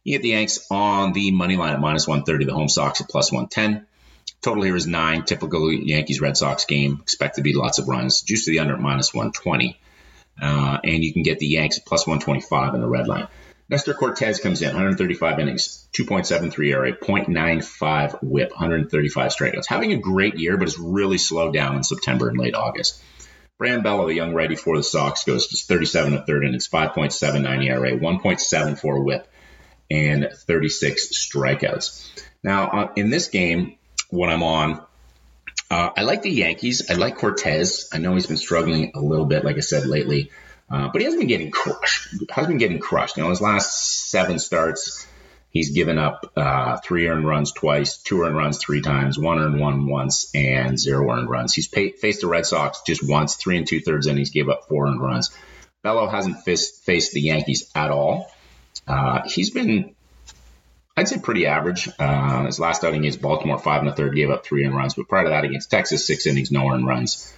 You 0.06 0.14
get 0.14 0.22
the 0.22 0.30
Yanks 0.30 0.66
on 0.72 1.12
the 1.12 1.32
money 1.32 1.58
line 1.58 1.74
at 1.74 1.82
minus 1.82 2.08
130, 2.08 2.46
the 2.46 2.54
home 2.54 2.70
Sox 2.70 3.02
at 3.02 3.10
plus 3.10 3.34
110. 3.34 3.86
Total 4.42 4.64
here 4.64 4.78
is 4.78 4.88
nine. 4.88 5.26
Typical 5.26 5.72
Yankees 5.74 6.22
Red 6.22 6.38
Sox 6.38 6.64
game. 6.64 7.00
Expect 7.02 7.36
to 7.36 7.42
be 7.42 7.54
lots 7.54 7.80
of 7.80 7.90
runs. 7.90 8.22
Juice 8.22 8.46
to 8.46 8.52
the 8.52 8.60
under 8.60 8.76
at 8.76 8.80
minus 8.80 9.14
120. 9.14 9.78
Uh, 10.42 10.78
and 10.84 11.04
you 11.04 11.12
can 11.12 11.24
get 11.24 11.40
the 11.40 11.48
Yanks 11.48 11.80
plus 11.80 12.08
125 12.08 12.76
in 12.76 12.82
the 12.82 12.88
red 12.88 13.10
line. 13.10 13.28
Nestor 13.70 13.94
Cortes 13.94 14.40
comes 14.40 14.62
in, 14.62 14.70
135 14.70 15.40
innings, 15.40 15.88
2.73 15.94 16.72
ERA, 16.72 16.94
0.95 16.94 18.24
WHIP, 18.24 18.52
135 18.52 19.32
strikeouts. 19.32 19.68
Having 19.68 19.94
a 19.94 19.98
great 19.98 20.36
year, 20.36 20.58
but 20.58 20.68
it's 20.68 20.80
really 20.80 21.18
slowed 21.18 21.54
down 21.54 21.76
in 21.76 21.84
September 21.84 22.30
and 22.30 22.38
late 22.38 22.56
August. 22.56 23.02
Brayan 23.58 23.82
Bello, 23.82 24.08
the 24.08 24.14
young 24.14 24.34
righty 24.34 24.56
for 24.56 24.78
the 24.78 24.84
Sox, 24.84 25.24
goes 25.26 25.48
just 25.48 25.68
37 25.68 26.14
and 26.14 26.26
third 26.26 26.46
innings, 26.46 26.70
5.79 26.70 27.66
ERA, 27.66 27.92
1.74 27.92 29.04
WHIP, 29.04 29.28
and 29.92 30.30
36 30.34 31.08
strikeouts. 31.08 32.10
Now, 32.44 32.68
uh, 32.68 32.92
in 32.96 33.10
this 33.10 33.28
game, 33.28 33.78
when 34.10 34.30
I'm 34.30 34.44
on. 34.44 34.84
Uh, 35.70 35.90
I 35.98 36.04
like 36.04 36.22
the 36.22 36.32
Yankees. 36.32 36.90
I 36.90 36.94
like 36.94 37.18
Cortes. 37.18 37.90
I 37.94 37.98
know 37.98 38.14
he's 38.14 38.28
been 38.28 38.38
struggling 38.38 38.94
a 38.96 39.02
little 39.02 39.26
bit, 39.26 39.44
like 39.44 39.58
I 39.58 39.62
said 39.62 39.86
lately, 39.86 40.32
uh, 40.70 40.90
but 40.92 41.00
he 41.00 41.06
hasn't 41.06 41.22
been 41.22 41.28
getting 41.28 41.52
crushed. 41.52 42.10
Hasn't 42.30 42.50
been 42.50 42.58
getting 42.58 42.80
crushed. 42.80 43.18
You 43.18 43.24
know, 43.24 43.30
his 43.30 43.42
last 43.42 44.10
seven 44.10 44.40
starts, 44.40 45.08
he's 45.50 45.72
given 45.72 45.98
up 45.98 46.32
uh, 46.36 46.78
three 46.78 47.08
earned 47.08 47.26
runs 47.28 47.52
twice, 47.52 47.98
two 47.98 48.22
earned 48.22 48.36
runs 48.36 48.58
three 48.58 48.82
times, 48.82 49.18
one 49.18 49.40
earned 49.40 49.60
one 49.60 49.88
once, 49.88 50.30
and 50.36 50.78
zero 50.78 51.10
earned 51.12 51.30
runs. 51.30 51.54
He's 51.54 51.68
pay- 51.68 51.92
faced 51.92 52.22
the 52.22 52.28
Red 52.28 52.46
Sox 52.46 52.82
just 52.86 53.08
once, 53.08 53.36
three 53.36 53.58
and 53.58 53.68
two 53.68 53.80
thirds 53.80 54.08
innings, 54.08 54.32
gave 54.32 54.50
up 54.50 54.68
four 54.68 54.88
earned 54.88 55.02
runs. 55.02 55.32
Bello 55.84 56.08
hasn't 56.08 56.44
faced, 56.44 56.84
faced 56.84 57.14
the 57.14 57.22
Yankees 57.22 57.72
at 57.74 57.92
all. 57.92 58.30
Uh, 58.86 59.22
he's 59.28 59.52
been 59.52 59.96
I'd 60.98 61.08
say 61.08 61.20
pretty 61.20 61.46
average. 61.46 61.88
Uh, 62.00 62.48
his 62.48 62.60
last 62.60 62.84
outing 62.84 63.02
against 63.02 63.22
Baltimore, 63.22 63.60
five 63.60 63.82
and 63.82 63.90
a 63.90 63.94
third, 63.94 64.16
gave 64.16 64.32
up 64.32 64.44
three 64.44 64.66
earned 64.66 64.76
runs. 64.76 64.96
But 64.96 65.08
prior 65.08 65.26
to 65.26 65.30
that, 65.30 65.44
against 65.44 65.70
Texas, 65.70 66.06
six 66.06 66.26
innings, 66.26 66.52
no 66.52 66.68
earned 66.72 66.88
runs. 66.88 67.32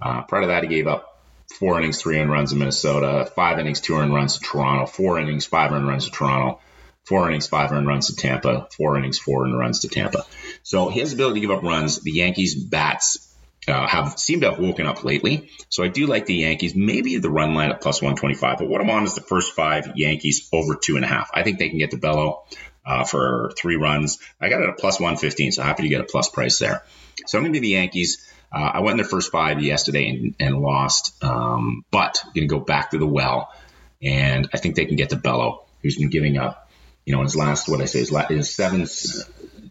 Uh, 0.00 0.22
prior 0.22 0.42
to 0.42 0.46
that, 0.48 0.64
he 0.64 0.68
gave 0.68 0.88
up 0.88 1.13
four 1.58 1.78
innings, 1.78 2.00
three 2.00 2.18
earned 2.18 2.30
runs 2.30 2.52
in 2.52 2.58
Minnesota, 2.58 3.30
five 3.34 3.58
innings, 3.58 3.80
two 3.80 3.94
earned 3.94 4.14
runs 4.14 4.38
to 4.38 4.44
Toronto, 4.44 4.86
four 4.86 5.18
innings, 5.18 5.46
five 5.46 5.72
earned 5.72 5.86
runs 5.86 6.06
to 6.06 6.10
Toronto, 6.10 6.60
four 7.04 7.28
innings, 7.28 7.46
five 7.46 7.72
earned 7.72 7.86
runs 7.86 8.08
to 8.08 8.16
Tampa, 8.16 8.68
four 8.76 8.96
innings, 8.96 9.18
four 9.18 9.44
earned 9.44 9.58
runs 9.58 9.80
to 9.80 9.88
Tampa. 9.88 10.24
So 10.62 10.88
his 10.88 11.12
ability 11.12 11.40
to 11.40 11.46
give 11.46 11.56
up 11.56 11.62
runs, 11.62 12.00
the 12.00 12.12
Yankees 12.12 12.54
bats 12.54 13.34
uh, 13.68 13.86
have 13.86 14.18
seemed 14.18 14.42
to 14.42 14.50
have 14.50 14.58
woken 14.58 14.86
up 14.86 15.04
lately. 15.04 15.50
So 15.68 15.84
I 15.84 15.88
do 15.88 16.06
like 16.06 16.26
the 16.26 16.34
Yankees, 16.34 16.74
maybe 16.74 17.16
the 17.18 17.30
run 17.30 17.54
line 17.54 17.70
at 17.70 17.80
plus 17.80 18.02
125. 18.02 18.58
But 18.58 18.68
what 18.68 18.80
I'm 18.80 18.90
on 18.90 19.04
is 19.04 19.14
the 19.14 19.20
first 19.20 19.52
five 19.52 19.92
Yankees 19.94 20.48
over 20.52 20.74
two 20.74 20.96
and 20.96 21.04
a 21.04 21.08
half. 21.08 21.30
I 21.32 21.42
think 21.42 21.58
they 21.58 21.68
can 21.68 21.78
get 21.78 21.92
to 21.92 21.96
Bello 21.96 22.44
uh, 22.84 23.04
for 23.04 23.52
three 23.58 23.76
runs. 23.76 24.18
I 24.40 24.48
got 24.48 24.60
it 24.60 24.68
at 24.68 24.78
plus 24.78 25.00
115, 25.00 25.52
so 25.52 25.62
happy 25.62 25.84
to 25.84 25.88
get 25.88 26.00
a 26.00 26.04
plus 26.04 26.28
price 26.28 26.58
there. 26.58 26.82
So 27.26 27.38
I'm 27.38 27.44
going 27.44 27.54
to 27.54 27.60
be 27.60 27.66
the 27.66 27.74
Yankees. 27.74 28.30
Uh, 28.54 28.70
I 28.74 28.80
went 28.80 28.92
in 28.92 28.96
their 28.98 29.06
first 29.06 29.32
five 29.32 29.60
yesterday 29.60 30.08
and, 30.08 30.34
and 30.38 30.60
lost, 30.60 31.22
um, 31.24 31.84
but 31.90 32.22
going 32.34 32.48
to 32.48 32.54
go 32.54 32.60
back 32.60 32.92
to 32.92 32.98
the 32.98 33.06
well, 33.06 33.52
and 34.00 34.48
I 34.54 34.58
think 34.58 34.76
they 34.76 34.84
can 34.84 34.96
get 34.96 35.10
to 35.10 35.16
Bello, 35.16 35.64
who's 35.82 35.96
been 35.96 36.10
giving 36.10 36.38
up, 36.38 36.70
you 37.04 37.16
know, 37.16 37.22
his 37.22 37.34
last, 37.34 37.68
what 37.68 37.80
I 37.80 37.86
say, 37.86 37.98
his, 37.98 38.12
last, 38.12 38.54
seven 38.54 38.86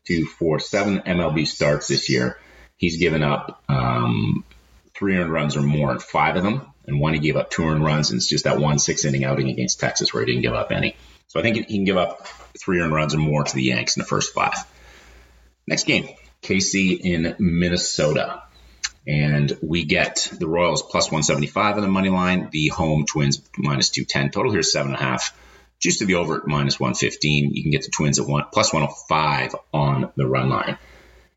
to 0.06 0.26
four, 0.26 0.60
seven 0.60 1.00
MLB 1.00 1.48
starts 1.48 1.88
this 1.88 2.10
year. 2.10 2.38
He's 2.76 2.98
given 2.98 3.24
up 3.24 3.64
um, 3.70 4.44
three 4.94 5.16
earned 5.16 5.32
runs 5.32 5.56
or 5.56 5.62
more 5.62 5.94
in 5.94 6.00
five 6.00 6.36
of 6.36 6.44
them, 6.44 6.68
and 6.86 7.00
one 7.00 7.14
he 7.14 7.20
gave 7.20 7.38
up 7.38 7.50
two 7.50 7.64
earned 7.64 7.86
runs, 7.86 8.10
and 8.10 8.18
it's 8.18 8.28
just 8.28 8.44
that 8.44 8.60
one 8.60 8.80
six 8.80 9.06
inning 9.06 9.24
outing 9.24 9.50
against 9.50 9.80
Texas 9.80 10.14
where 10.14 10.26
he 10.26 10.32
didn't 10.32 10.44
give 10.44 10.54
up 10.54 10.72
any. 10.72 10.98
So 11.28 11.40
I 11.40 11.44
think 11.44 11.56
he 11.56 11.64
can 11.64 11.86
give 11.86 11.98
up 11.98 12.28
three 12.60 12.82
earned 12.82 12.94
runs 12.94 13.16
or 13.16 13.20
more 13.20 13.44
to 13.44 13.56
the 13.56 13.64
Yanks 13.64 13.96
in 13.96 14.02
the 14.02 14.08
first 14.08 14.34
five. 14.34 14.56
Next 15.66 15.86
game, 15.86 16.10
KC 16.42 17.00
in 17.00 17.36
Minnesota. 17.40 18.43
And 19.06 19.58
we 19.62 19.84
get 19.84 20.30
the 20.32 20.48
Royals 20.48 20.82
plus 20.82 21.08
175 21.08 21.76
on 21.76 21.82
the 21.82 21.90
money 21.90 22.10
line, 22.10 22.50
the 22.52 22.70
home 22.70 23.06
Twins 23.06 23.42
minus 23.58 23.90
210. 23.90 24.32
Total 24.32 24.52
here 24.52 24.62
is 24.62 24.72
seven 24.72 24.94
and 24.94 25.02
a 25.02 25.04
half. 25.04 25.38
Juice 25.80 25.98
to 25.98 26.06
the 26.06 26.16
over 26.16 26.38
at 26.38 26.48
minus 26.48 26.80
115. 26.80 27.54
You 27.54 27.62
can 27.62 27.72
get 27.72 27.84
the 27.84 27.92
Twins 27.92 28.20
at 28.20 28.28
one 28.28 28.46
plus 28.54 28.72
105 28.72 29.56
on 29.74 30.12
the 30.16 30.26
run 30.26 30.50
line. 30.50 30.78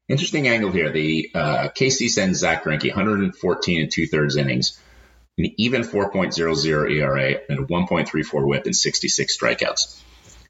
Interesting 0.09 0.47
angle 0.47 0.71
here. 0.71 0.93
The 0.93 1.31
uh, 1.35 1.69
KC 1.77 2.09
sends 2.09 2.39
Zack 2.39 2.63
Greinke 2.63 2.89
114 2.89 3.81
and 3.81 3.91
two 3.91 4.07
thirds 4.07 4.37
innings, 4.37 4.81
an 5.37 5.53
even 5.57 5.83
4.00 5.83 6.91
ERA, 6.93 7.41
and 7.49 7.59
a 7.59 7.63
1.34 7.63 8.47
WHIP 8.47 8.67
and 8.67 8.77
66 8.77 9.37
strikeouts. 9.37 10.01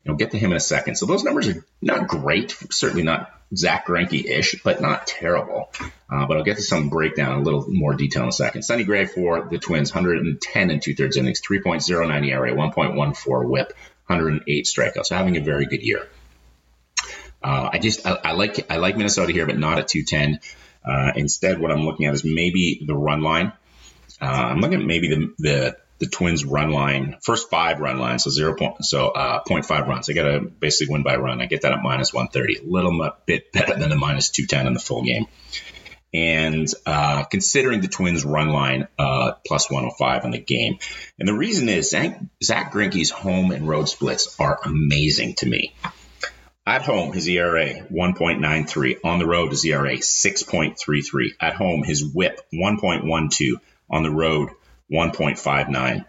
I'll 0.07 0.15
get 0.15 0.33
to 0.33 0.39
him 0.39 0.51
in 0.51 0.57
a 0.57 0.61
second. 0.61 0.97
So 0.97 1.07
those 1.07 1.25
numbers 1.25 1.49
are 1.49 1.65
not 1.81 2.07
great, 2.07 2.57
certainly 2.71 3.03
not 3.03 3.36
Zack 3.55 3.87
Greinke-ish, 3.87 4.63
but 4.63 4.81
not 4.81 5.07
terrible. 5.07 5.71
Uh, 6.11 6.27
but 6.27 6.37
I'll 6.37 6.45
get 6.45 6.57
to 6.57 6.63
some 6.63 6.89
breakdown, 6.89 7.41
a 7.41 7.43
little 7.43 7.67
more 7.69 7.95
detail 7.95 8.25
in 8.25 8.29
a 8.29 8.33
second. 8.33 8.63
Sonny 8.63 8.85
Gray 8.85 9.07
for 9.07 9.49
the 9.49 9.59
Twins, 9.59 9.95
110 9.95 10.71
and 10.71 10.83
two 10.83 10.95
thirds 10.95 11.17
innings, 11.17 11.41
3.09 11.41 12.29
ERA, 12.29 12.53
1.14 12.53 13.49
WHIP, 13.49 13.73
108 14.07 14.65
strikeouts. 14.65 15.07
So 15.07 15.17
having 15.17 15.37
a 15.37 15.41
very 15.41 15.67
good 15.67 15.83
year. 15.83 16.09
Uh, 17.43 17.71
I 17.73 17.79
just 17.79 18.07
I, 18.07 18.19
I, 18.25 18.33
like 18.33 18.71
I 18.71 18.77
like 18.79 18.97
Minnesota 18.97 19.33
here, 19.33 19.47
but 19.47 19.59
not 19.59 19.79
at 19.79 19.89
210. 19.89 20.41
Uh, 20.85 21.13
instead, 21.17 21.59
what 21.61 21.71
I'm 21.71 21.85
looking 21.85 22.07
at 22.07 22.15
is 22.15 22.25
maybe 22.25 22.83
the 22.85 22.95
run 22.95 23.23
line. 23.23 23.53
Uh, 24.21 24.25
I'm 24.25 24.61
looking 24.61 24.81
at 24.81 24.87
maybe 24.87 25.09
the 25.09 25.35
the 25.39 25.77
the 25.99 26.07
Twins 26.07 26.45
run 26.45 26.71
line, 26.71 27.17
first 27.23 27.49
five 27.51 27.81
run 27.81 27.99
lines, 27.99 28.25
so 28.25 28.31
zero 28.31 28.55
point, 28.55 28.85
so 28.85 29.09
uh, 29.09 29.43
0.5 29.45 29.87
runs. 29.87 30.11
I 30.11 30.13
got 30.13 30.25
to 30.25 30.41
basically 30.41 30.93
win 30.93 31.03
by 31.03 31.17
run. 31.17 31.41
I 31.41 31.47
get 31.47 31.63
that 31.63 31.73
at 31.73 31.83
minus 31.83 32.13
130, 32.13 32.67
a 32.67 32.71
little 32.71 33.11
bit 33.27 33.53
better 33.53 33.75
than 33.75 33.89
the 33.89 33.97
minus 33.97 34.31
210 34.31 34.67
in 34.67 34.75
the 34.75 34.81
full 34.81 35.03
game. 35.03 35.27
and 36.15 36.69
uh, 36.87 37.25
considering 37.25 37.81
the 37.81 37.89
Twins' 37.89 38.25
run 38.25 38.49
line 38.49 38.89
uh, 38.99 39.33
plus 39.47 39.71
105 39.71 40.25
in 40.25 40.31
the 40.31 40.39
game. 40.39 40.79
And 41.19 41.29
the 41.29 41.35
reason 41.35 41.69
is 41.69 41.91
Zack, 41.91 42.21
Zack 42.43 42.73
Greinke's 42.73 43.11
home 43.11 43.51
and 43.51 43.69
road 43.69 43.89
splits 43.89 44.35
are 44.39 44.59
amazing 44.65 45.35
to 45.39 45.47
me. 45.47 45.75
At 46.67 46.83
home, 46.83 47.13
his 47.13 47.29
ERA 47.29 47.87
1.93. 47.93 48.97
On 49.05 49.19
the 49.19 49.27
road, 49.27 49.51
his 49.51 49.65
ERA 49.65 49.99
6.33. 49.99 51.35
At 51.41 51.55
home, 51.55 51.85
his 51.85 52.05
WHIP 52.05 52.41
1.12. 52.53 53.61
On 53.89 54.03
the 54.03 54.11
road, 54.11 54.51
1.59. 54.93 56.05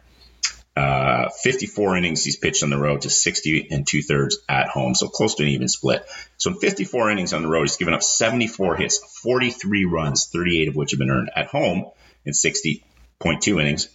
Uh, 0.75 1.29
54 1.29 1.97
innings 1.97 2.23
he's 2.23 2.37
pitched 2.37 2.61
on 2.61 2.69
the 2.69 2.77
road 2.77 3.01
to 3.01 3.09
60 3.09 3.69
and 3.71 3.87
two 3.87 4.03
thirds 4.03 4.37
at 4.47 4.67
home, 4.67 4.93
so 4.93 5.07
close 5.07 5.33
to 5.35 5.43
an 5.43 5.49
even 5.49 5.67
split. 5.67 6.05
So 6.37 6.51
in 6.51 6.57
54 6.57 7.09
innings 7.09 7.33
on 7.33 7.41
the 7.41 7.47
road, 7.47 7.63
he's 7.63 7.77
given 7.77 7.95
up 7.95 8.03
74 8.03 8.75
hits, 8.75 8.99
43 9.23 9.85
runs, 9.85 10.29
38 10.31 10.67
of 10.67 10.75
which 10.75 10.91
have 10.91 10.99
been 10.99 11.09
earned 11.09 11.31
at 11.35 11.47
home 11.47 11.85
in 12.25 12.33
60.2 12.33 13.59
innings. 13.59 13.89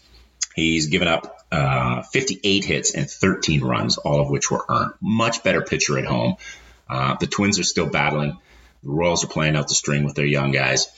He's 0.57 0.87
given 0.87 1.07
up 1.07 1.45
uh, 1.53 2.03
58 2.03 2.65
hits 2.65 2.95
and 2.95 3.09
13 3.09 3.63
runs, 3.63 3.99
all 3.99 4.21
of 4.21 4.29
which 4.29 4.51
were 4.51 4.65
earned. 4.69 4.93
Much 5.01 5.45
better 5.45 5.63
pitcher 5.63 5.99
at 5.99 6.05
home. 6.05 6.35
Uh, 6.91 7.17
the 7.21 7.29
Twins 7.29 7.61
are 7.61 7.65
still 7.65 7.87
battling. 7.87 8.39
The 8.83 8.91
Royals 8.91 9.25
are 9.25 9.29
playing 9.29 9.55
out 9.55 9.69
the 9.69 9.75
string 9.75 10.05
with 10.05 10.15
their 10.15 10.27
young 10.27 10.51
guys. 10.51 10.89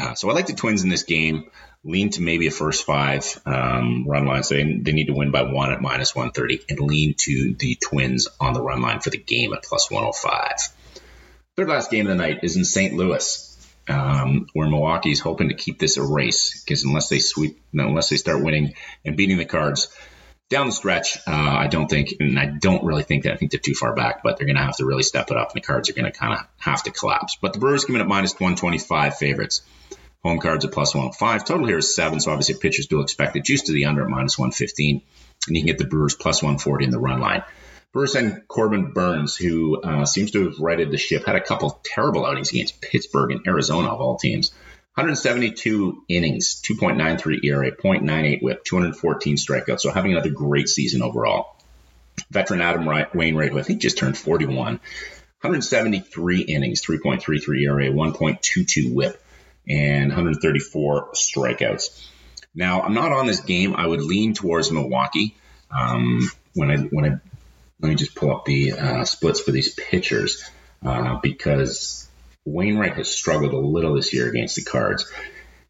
Uh, 0.00 0.14
so 0.14 0.30
I 0.30 0.32
like 0.32 0.46
the 0.46 0.54
Twins 0.54 0.82
in 0.82 0.88
this 0.88 1.02
game 1.02 1.50
lean 1.84 2.10
to 2.10 2.22
maybe 2.22 2.46
a 2.46 2.50
first 2.50 2.84
five 2.84 3.40
um, 3.46 4.06
run 4.06 4.26
line. 4.26 4.42
So 4.42 4.54
they, 4.54 4.64
they 4.64 4.92
need 4.92 5.06
to 5.06 5.14
win 5.14 5.30
by 5.30 5.42
one 5.42 5.72
at 5.72 5.80
minus 5.80 6.14
130 6.14 6.64
and 6.68 6.80
lean 6.80 7.14
to 7.18 7.54
the 7.58 7.76
Twins 7.76 8.28
on 8.38 8.52
the 8.52 8.62
run 8.62 8.82
line 8.82 9.00
for 9.00 9.10
the 9.10 9.18
game 9.18 9.52
at 9.52 9.62
plus 9.62 9.90
105. 9.90 10.52
Third 11.56 11.68
last 11.68 11.90
game 11.90 12.06
of 12.06 12.16
the 12.16 12.22
night 12.22 12.40
is 12.42 12.56
in 12.56 12.64
St. 12.64 12.94
Louis. 12.94 13.46
Um, 13.88 14.46
where 14.52 15.00
is 15.06 15.20
hoping 15.20 15.48
to 15.48 15.54
keep 15.54 15.80
this 15.80 15.96
a 15.96 16.02
race 16.02 16.62
because 16.62 16.84
unless 16.84 17.08
they 17.08 17.18
sweep, 17.18 17.60
unless 17.72 18.08
they 18.08 18.18
start 18.18 18.44
winning 18.44 18.74
and 19.04 19.16
beating 19.16 19.38
the 19.38 19.44
Cards 19.44 19.88
down 20.50 20.66
the 20.66 20.72
stretch, 20.72 21.16
uh, 21.26 21.30
I 21.30 21.68
don't 21.68 21.88
think, 21.88 22.14
and 22.18 22.38
I 22.38 22.46
don't 22.46 22.84
really 22.84 23.04
think 23.04 23.22
that 23.22 23.32
I 23.32 23.36
think 23.36 23.52
they're 23.52 23.60
too 23.60 23.74
far 23.74 23.94
back, 23.94 24.22
but 24.22 24.36
they're 24.36 24.46
going 24.46 24.56
to 24.56 24.62
have 24.62 24.76
to 24.76 24.84
really 24.84 25.04
step 25.04 25.30
it 25.30 25.36
up, 25.36 25.52
and 25.52 25.62
the 25.62 25.66
Cards 25.66 25.88
are 25.88 25.92
going 25.94 26.10
to 26.10 26.18
kind 26.18 26.34
of 26.34 26.40
have 26.58 26.82
to 26.82 26.90
collapse. 26.90 27.38
But 27.40 27.52
the 27.52 27.60
Brewers 27.60 27.84
coming 27.84 28.02
at 28.02 28.08
minus 28.08 28.32
125 28.32 29.16
favorites. 29.16 29.62
Home 30.22 30.38
cards 30.38 30.66
at 30.66 30.72
plus 30.72 30.94
105. 30.94 31.46
Total 31.46 31.66
here 31.66 31.78
is 31.78 31.94
seven, 31.94 32.20
so 32.20 32.30
obviously 32.30 32.56
pitchers 32.56 32.88
do 32.88 33.00
expect 33.00 33.32
the 33.32 33.40
Juice 33.40 33.62
to 33.62 33.72
the 33.72 33.86
under 33.86 34.02
at 34.02 34.08
minus 34.10 34.38
115. 34.38 35.00
And 35.46 35.56
you 35.56 35.62
can 35.62 35.66
get 35.66 35.78
the 35.78 35.86
Brewers 35.86 36.14
plus 36.14 36.42
140 36.42 36.84
in 36.84 36.90
the 36.90 36.98
run 36.98 37.20
line. 37.20 37.42
Brewers 37.92 38.14
and 38.16 38.46
Corbin 38.46 38.92
Burnes, 38.92 39.34
who 39.34 39.80
uh, 39.80 40.04
seems 40.04 40.32
to 40.32 40.44
have 40.44 40.58
righted 40.58 40.90
the 40.90 40.98
ship, 40.98 41.24
had 41.24 41.36
a 41.36 41.40
couple 41.40 41.80
terrible 41.82 42.26
outings 42.26 42.50
against 42.50 42.82
Pittsburgh 42.82 43.32
and 43.32 43.46
Arizona, 43.46 43.88
of 43.88 44.00
all 44.00 44.18
teams. 44.18 44.52
172 44.94 46.04
innings, 46.08 46.60
2.93 46.62 47.44
ERA, 47.44 47.70
0.98 47.70 48.42
whip, 48.42 48.64
214 48.64 49.36
strikeouts. 49.36 49.80
So 49.80 49.92
having 49.92 50.12
another 50.12 50.30
great 50.30 50.68
season 50.68 51.02
overall. 51.02 51.56
Veteran 52.30 52.60
Adam 52.60 52.84
Wainwright, 53.14 53.52
who 53.52 53.58
I 53.58 53.62
think 53.62 53.80
just 53.80 53.96
turned 53.96 54.18
41, 54.18 54.54
173 54.54 56.40
innings, 56.42 56.82
3.33 56.82 57.62
ERA, 57.62 57.84
1.22 57.86 58.92
whip 58.92 59.22
and 59.68 60.08
134 60.08 61.12
strikeouts. 61.12 62.06
Now, 62.54 62.82
I'm 62.82 62.94
not 62.94 63.12
on 63.12 63.26
this 63.26 63.40
game. 63.40 63.74
I 63.76 63.86
would 63.86 64.02
lean 64.02 64.34
towards 64.34 64.70
Milwaukee. 64.70 65.36
Um, 65.70 66.28
when 66.54 66.70
I 66.70 66.76
when 66.78 67.04
I 67.04 67.08
let 67.80 67.88
me 67.88 67.94
just 67.94 68.14
pull 68.14 68.34
up 68.34 68.44
the 68.44 68.72
uh, 68.72 69.04
splits 69.04 69.40
for 69.40 69.52
these 69.52 69.72
pitchers 69.72 70.44
uh, 70.84 71.18
because 71.22 72.09
Wainwright 72.44 72.94
has 72.94 73.10
struggled 73.10 73.52
a 73.52 73.58
little 73.58 73.94
this 73.94 74.12
year 74.12 74.28
against 74.28 74.56
the 74.56 74.64
Cards. 74.64 75.10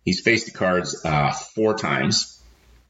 He's 0.04 0.20
faced 0.20 0.46
the 0.46 0.52
Cards 0.52 1.04
uh, 1.04 1.32
four 1.32 1.76
times. 1.76 2.42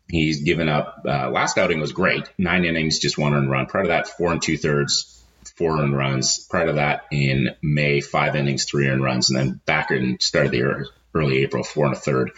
He's 0.09 0.43
given 0.43 0.69
up. 0.69 1.03
Uh, 1.07 1.31
last 1.31 1.57
outing 1.57 1.81
was 1.81 1.93
great, 1.93 2.29
nine 2.37 2.65
innings, 2.65 2.99
just 2.99 3.17
one 3.17 3.33
earned 3.33 3.51
run. 3.51 3.67
Prior 3.67 3.85
to 3.85 3.89
that, 3.89 4.09
four 4.09 4.33
and 4.33 4.43
two 4.43 4.57
thirds, 4.57 5.25
four 5.57 5.81
earned 5.81 5.97
runs. 5.97 6.47
Prior 6.51 6.67
to 6.67 6.73
that, 6.75 7.07
in 7.11 7.51
May, 7.63 8.01
five 8.01 8.37
innings, 8.37 8.65
three 8.65 8.89
earned 8.89 9.03
runs, 9.03 9.31
and 9.31 9.39
then 9.39 9.61
back 9.67 9.91
in 9.91 10.19
start 10.21 10.47
of 10.47 10.51
the 10.53 10.59
year, 10.59 10.87
early 11.15 11.43
April, 11.43 11.63
four 11.63 11.87
and 11.87 11.95
a 11.95 11.99
third, 11.99 12.33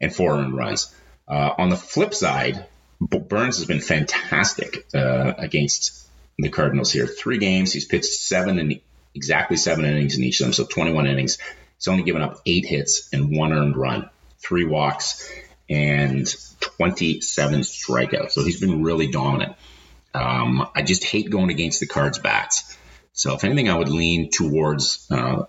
and 0.00 0.14
four 0.14 0.38
earned 0.38 0.56
runs. 0.56 0.94
Uh, 1.28 1.52
on 1.58 1.68
the 1.68 1.76
flip 1.76 2.14
side, 2.14 2.66
Burnes 3.00 3.58
has 3.58 3.66
been 3.66 3.80
fantastic 3.80 4.86
uh, 4.94 5.34
against 5.36 6.06
the 6.38 6.48
Cardinals 6.48 6.92
here. 6.92 7.06
Three 7.06 7.38
games, 7.38 7.72
he's 7.72 7.84
pitched 7.84 8.06
seven 8.06 8.58
and 8.58 8.80
exactly 9.14 9.56
seven 9.56 9.84
innings 9.84 10.16
in 10.16 10.24
each 10.24 10.40
of 10.40 10.46
them, 10.46 10.52
so 10.52 10.64
21 10.64 11.06
innings. 11.06 11.38
He's 11.76 11.88
only 11.88 12.02
given 12.04 12.22
up 12.22 12.40
eight 12.46 12.64
hits 12.64 13.08
and 13.12 13.36
one 13.36 13.52
earned 13.52 13.76
run, 13.76 14.08
three 14.38 14.64
walks, 14.64 15.30
and 15.68 16.26
27 16.60 17.60
strikeouts. 17.60 18.32
So 18.32 18.44
he's 18.44 18.60
been 18.60 18.82
really 18.82 19.08
dominant. 19.08 19.56
Um, 20.14 20.68
I 20.74 20.82
just 20.82 21.04
hate 21.04 21.30
going 21.30 21.50
against 21.50 21.80
the 21.80 21.86
Cards 21.86 22.18
bats. 22.18 22.76
So 23.12 23.34
if 23.34 23.44
anything, 23.44 23.68
I 23.68 23.76
would 23.76 23.88
lean 23.88 24.30
towards 24.30 25.06
uh, 25.10 25.44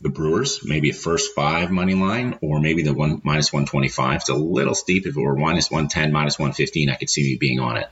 the 0.00 0.08
Brewers, 0.08 0.60
maybe 0.64 0.90
a 0.90 0.94
first 0.94 1.34
five 1.34 1.70
money 1.70 1.94
line, 1.94 2.38
or 2.40 2.60
maybe 2.60 2.82
the 2.82 2.94
one 2.94 3.20
minus 3.24 3.52
125. 3.52 4.16
It's 4.16 4.28
a 4.28 4.34
little 4.34 4.74
steep. 4.74 5.06
If 5.06 5.16
it 5.16 5.20
were 5.20 5.36
minus 5.36 5.70
110, 5.70 6.12
minus 6.12 6.38
115, 6.38 6.90
I 6.90 6.94
could 6.94 7.10
see 7.10 7.22
me 7.22 7.36
being 7.36 7.60
on 7.60 7.78
it. 7.78 7.88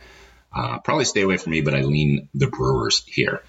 Uh, 0.54 0.78
probably 0.78 1.04
stay 1.04 1.22
away 1.22 1.36
from 1.36 1.52
me, 1.52 1.60
but 1.60 1.74
I 1.74 1.82
lean 1.82 2.28
the 2.34 2.46
Brewers 2.46 3.04
here. 3.06 3.42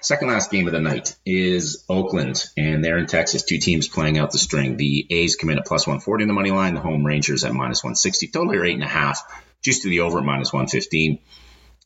Second 0.00 0.28
last 0.28 0.52
game 0.52 0.68
of 0.68 0.72
the 0.72 0.80
night 0.80 1.16
is 1.26 1.84
Oakland, 1.88 2.44
and 2.56 2.84
they're 2.84 2.98
in 2.98 3.06
Texas. 3.06 3.42
Two 3.42 3.58
teams 3.58 3.88
playing 3.88 4.16
out 4.16 4.30
the 4.30 4.38
string. 4.38 4.76
The 4.76 5.06
A's 5.10 5.34
come 5.34 5.50
in 5.50 5.58
at 5.58 5.66
plus 5.66 5.88
140 5.88 6.22
in 6.22 6.28
the 6.28 6.34
money 6.34 6.52
line. 6.52 6.74
The 6.74 6.80
home 6.80 7.04
Rangers 7.04 7.42
at 7.42 7.52
minus 7.52 7.82
160. 7.82 8.28
Total 8.28 8.52
here 8.52 8.64
eight 8.64 8.74
and 8.74 8.84
a 8.84 8.88
half. 8.88 9.20
Juice 9.60 9.80
to 9.80 9.88
the 9.88 10.00
over 10.00 10.18
at 10.18 10.24
minus 10.24 10.52
115. 10.52 11.18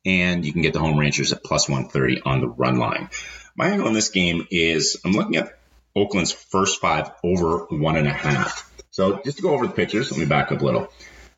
And 0.05 0.45
you 0.45 0.53
can 0.53 0.61
get 0.61 0.75
the 0.75 0.79
home 0.79 0.99
Rangers 0.99 1.33
at 1.33 1.43
plus 1.43 1.71
130 1.71 2.21
on 2.27 2.41
the 2.43 2.49
run 2.49 2.77
line. 2.77 3.09
My 3.57 3.69
angle 3.69 3.89
in 3.89 3.95
this 3.95 4.11
game 4.11 4.47
is 4.51 5.01
I'm 5.07 5.13
looking 5.13 5.37
at 5.37 5.59
Oakland's 5.97 6.33
first 6.33 6.81
five 6.83 7.13
over 7.25 7.67
one 7.71 7.97
and 7.97 8.09
a 8.09 8.13
half. 8.13 8.71
So 8.91 9.23
just 9.25 9.39
to 9.39 9.43
go 9.43 9.55
over 9.55 9.67
the 9.67 9.73
pitchers, 9.73 10.11
let 10.11 10.21
me 10.21 10.27
back 10.27 10.53
up 10.53 10.61
a 10.61 10.65
little. 10.65 10.89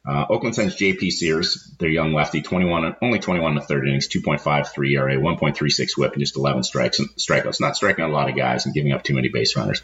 Uh, 0.07 0.27
Oakland 0.29 0.55
sends 0.55 0.75
J.P. 0.75 1.11
Sears, 1.11 1.75
their 1.79 1.89
young 1.89 2.13
lefty, 2.13 2.43
21, 2.43 2.97
only 3.01 3.19
21 3.19 3.53
in 3.53 3.55
the 3.57 3.63
third 3.63 3.89
innings, 3.89 4.09
2.53 4.09 4.91
ERA, 4.91 5.17
1.36 5.17 5.97
WHIP, 5.97 6.13
and 6.13 6.21
just 6.21 6.37
11 6.37 6.63
strikes 6.63 6.99
and 6.99 7.09
strikeouts. 7.11 7.61
Not 7.61 7.77
striking 7.77 8.05
out 8.05 8.11
a 8.11 8.13
lot 8.13 8.29
of 8.29 8.37
guys 8.37 8.67
and 8.67 8.75
giving 8.75 8.93
up 8.93 9.03
too 9.03 9.15
many 9.15 9.31
base 9.31 9.57
runners. 9.57 9.81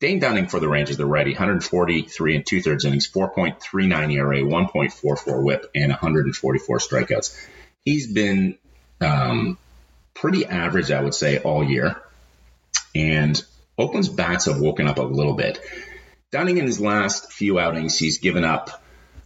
Dane 0.00 0.18
Dunning 0.18 0.48
for 0.48 0.58
the 0.58 0.68
Rangers, 0.68 0.96
the 0.96 1.06
righty, 1.06 1.30
143 1.30 2.36
and 2.36 2.44
two 2.44 2.60
thirds 2.60 2.84
innings, 2.84 3.08
4.39 3.08 4.12
ERA, 4.12 4.38
1.44 4.40 5.42
WHIP, 5.42 5.70
and 5.74 5.90
144 5.92 6.78
strikeouts. 6.78 7.46
He's 7.84 8.12
been 8.12 8.58
um, 9.00 9.56
pretty 10.14 10.46
average, 10.46 10.90
I 10.90 11.00
would 11.00 11.14
say, 11.14 11.38
all 11.38 11.62
year. 11.62 12.02
And 12.94 13.40
Oakland's 13.78 14.08
bats 14.08 14.46
have 14.46 14.60
woken 14.60 14.88
up 14.88 14.98
a 14.98 15.02
little 15.02 15.34
bit. 15.34 15.60
Dunning 16.32 16.58
in 16.58 16.66
his 16.66 16.80
last 16.80 17.32
few 17.32 17.60
outings, 17.60 17.96
he's 17.96 18.18
given 18.18 18.44
up. 18.44 18.83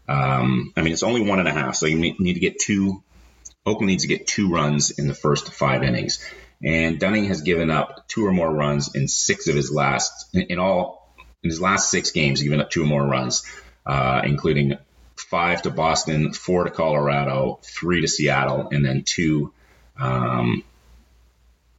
Um, 0.08 0.72
I 0.76 0.82
mean, 0.82 0.92
it's 0.92 1.02
only 1.02 1.22
one 1.22 1.38
and 1.38 1.48
a 1.48 1.52
half, 1.52 1.76
so 1.76 1.86
you 1.86 1.98
need 1.98 2.34
to 2.34 2.40
get 2.40 2.58
two. 2.58 3.02
Oakland 3.66 3.88
needs 3.88 4.02
to 4.02 4.08
get 4.08 4.26
two 4.26 4.48
runs 4.48 4.98
in 4.98 5.08
the 5.08 5.14
first 5.14 5.52
five 5.52 5.82
innings, 5.82 6.24
and 6.62 6.98
Dunning 6.98 7.26
has 7.26 7.42
given 7.42 7.70
up 7.70 8.08
two 8.08 8.26
or 8.26 8.32
more 8.32 8.50
runs 8.50 8.94
in 8.94 9.08
six 9.08 9.48
of 9.48 9.54
his 9.54 9.70
last. 9.70 10.34
In 10.34 10.58
all, 10.58 11.14
in 11.42 11.50
his 11.50 11.60
last 11.60 11.90
six 11.90 12.10
games, 12.10 12.42
given 12.42 12.60
up 12.60 12.70
two 12.70 12.82
or 12.82 12.86
more 12.86 13.04
runs, 13.04 13.44
uh, 13.84 14.22
including 14.24 14.78
five 15.16 15.62
to 15.62 15.70
Boston, 15.70 16.32
four 16.32 16.64
to 16.64 16.70
Colorado, 16.70 17.60
three 17.62 18.00
to 18.00 18.08
Seattle, 18.08 18.68
and 18.72 18.84
then 18.84 19.02
two 19.04 19.52
um, 19.98 20.62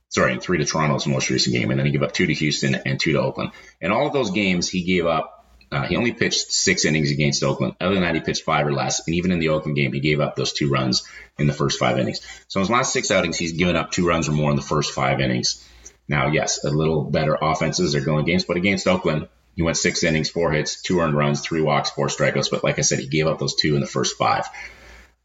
sorry, 0.10 0.40
three 0.40 0.58
to 0.58 0.66
Toronto's 0.66 1.08
most 1.08 1.30
recent 1.30 1.56
game, 1.56 1.72
and 1.72 1.80
then 1.80 1.86
he 1.86 1.92
gave 1.92 2.04
up 2.04 2.12
two 2.12 2.28
to 2.28 2.34
Houston 2.34 2.76
and 2.76 3.00
two 3.00 3.14
to 3.14 3.22
Oakland. 3.22 3.52
In 3.80 3.92
all 3.92 4.08
of 4.08 4.14
those 4.14 4.32
games, 4.32 4.70
he 4.70 4.84
gave 4.84 5.06
up. 5.06 5.39
Uh, 5.72 5.84
he 5.84 5.96
only 5.96 6.14
pitched 6.14 6.52
six 6.52 6.86
innings 6.86 7.12
against 7.12 7.44
Oakland. 7.44 7.76
Other 7.80 7.94
than 7.94 8.04
that, 8.04 8.16
he 8.16 8.22
pitched 8.22 8.44
five 8.44 8.66
or 8.66 8.74
less. 8.74 9.06
And 9.06 9.16
even 9.16 9.32
in 9.32 9.40
the 9.40 9.50
Oakland 9.50 9.76
game, 9.76 9.94
he 9.94 10.00
gave 10.00 10.20
up 10.20 10.36
those 10.36 10.54
two 10.54 10.70
runs 10.70 11.04
in 11.38 11.48
the 11.48 11.54
first 11.54 11.80
five 11.80 12.00
innings. 12.00 12.22
So 12.48 12.60
in 12.60 12.64
his 12.64 12.72
last 12.72 12.94
six 12.94 13.12
outings, 13.12 13.38
he's 13.38 13.54
given 13.54 13.76
up 13.76 13.92
two 13.92 14.08
runs 14.08 14.28
or 14.28 14.32
more 14.32 14.50
in 14.50 14.56
the 14.56 14.62
first 14.62 14.92
five 14.92 15.20
innings. 15.20 15.66
Now, 16.08 16.28
yes, 16.28 16.64
a 16.64 16.70
little 16.70 17.04
better 17.04 17.38
offenses 17.40 17.94
are 17.94 18.02
going 18.02 18.24
against, 18.24 18.48
but 18.48 18.58
against 18.58 18.88
Oakland, 18.88 19.28
he 19.56 19.62
went 19.62 19.78
six 19.78 20.04
innings, 20.04 20.30
four 20.30 20.52
hits, 20.52 20.82
two 20.82 21.00
earned 21.00 21.16
runs, 21.16 21.42
three 21.42 21.62
walks, 21.62 21.92
four 21.92 22.08
strikeouts. 22.08 22.50
But 22.50 22.64
like 22.64 22.80
I 22.80 22.82
said, 22.82 23.00
he 23.00 23.08
gave 23.08 23.28
up 23.28 23.38
those 23.38 23.56
two 23.56 23.76
in 23.76 23.82
the 23.82 23.88
first 23.88 24.18
five. 24.18 24.48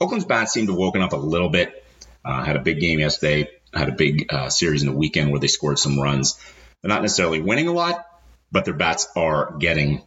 Oakland's 0.00 0.26
bats 0.26 0.52
seemed 0.52 0.68
to 0.68 0.72
have 0.72 0.78
woken 0.78 1.02
up 1.02 1.12
a 1.12 1.16
little 1.16 1.48
bit. 1.48 1.84
Uh, 2.24 2.42
had 2.42 2.56
a 2.56 2.60
big 2.60 2.80
game 2.80 2.98
yesterday 2.98 3.48
had 3.74 3.88
a 3.88 3.92
big 3.92 4.32
uh, 4.32 4.48
series 4.48 4.82
in 4.82 4.88
the 4.88 4.96
weekend 4.96 5.30
where 5.30 5.40
they 5.40 5.46
scored 5.46 5.78
some 5.78 6.00
runs. 6.00 6.38
They're 6.82 6.88
not 6.88 7.02
necessarily 7.02 7.40
winning 7.40 7.68
a 7.68 7.72
lot, 7.72 8.06
but 8.52 8.64
their 8.64 8.74
bats 8.74 9.08
are 9.16 9.56
getting 9.58 10.02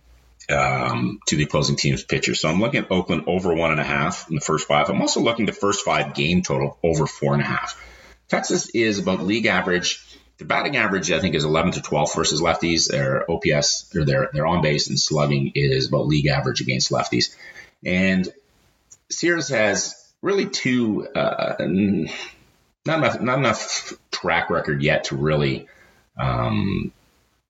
um, 0.49 1.19
to 1.27 1.35
the 1.35 1.43
opposing 1.43 1.75
team's 1.75 2.03
pitchers. 2.03 2.41
So 2.41 2.49
I'm 2.49 2.59
looking 2.59 2.83
at 2.83 2.91
Oakland 2.91 3.23
over 3.27 3.53
one 3.53 3.71
and 3.71 3.79
a 3.79 3.83
half 3.83 4.29
in 4.29 4.35
the 4.35 4.41
first 4.41 4.67
five. 4.67 4.89
I'm 4.89 5.01
also 5.01 5.21
looking 5.21 5.47
at 5.47 5.53
the 5.53 5.59
first 5.59 5.83
five 5.83 6.13
game 6.13 6.41
total 6.41 6.77
over 6.83 7.05
four 7.05 7.33
and 7.33 7.41
a 7.41 7.45
half. 7.45 7.81
Texas 8.29 8.69
is 8.69 8.99
about 8.99 9.21
league 9.21 9.45
average 9.45 10.05
Their 10.37 10.47
batting 10.47 10.77
average, 10.77 11.11
I 11.11 11.19
think, 11.19 11.35
is 11.35 11.45
11 11.45 11.73
to 11.73 11.81
12 11.81 12.15
versus 12.15 12.41
lefties. 12.41 12.89
Their 12.89 13.29
OPS, 13.29 13.95
or 13.95 14.05
their 14.05 14.29
their 14.33 14.45
on 14.45 14.61
base 14.61 14.89
and 14.89 14.99
slugging 14.99 15.51
is 15.55 15.87
about 15.87 16.07
league 16.07 16.27
average 16.27 16.61
against 16.61 16.91
lefties. 16.91 17.35
And 17.83 18.27
Sears 19.09 19.49
has 19.49 19.95
really 20.21 20.47
two 20.47 21.07
uh, 21.07 21.55
not 21.59 22.99
enough 22.99 23.21
not 23.21 23.39
enough 23.39 23.93
track 24.11 24.49
record 24.49 24.81
yet 24.81 25.05
to 25.05 25.15
really 25.15 25.67
um, 26.17 26.91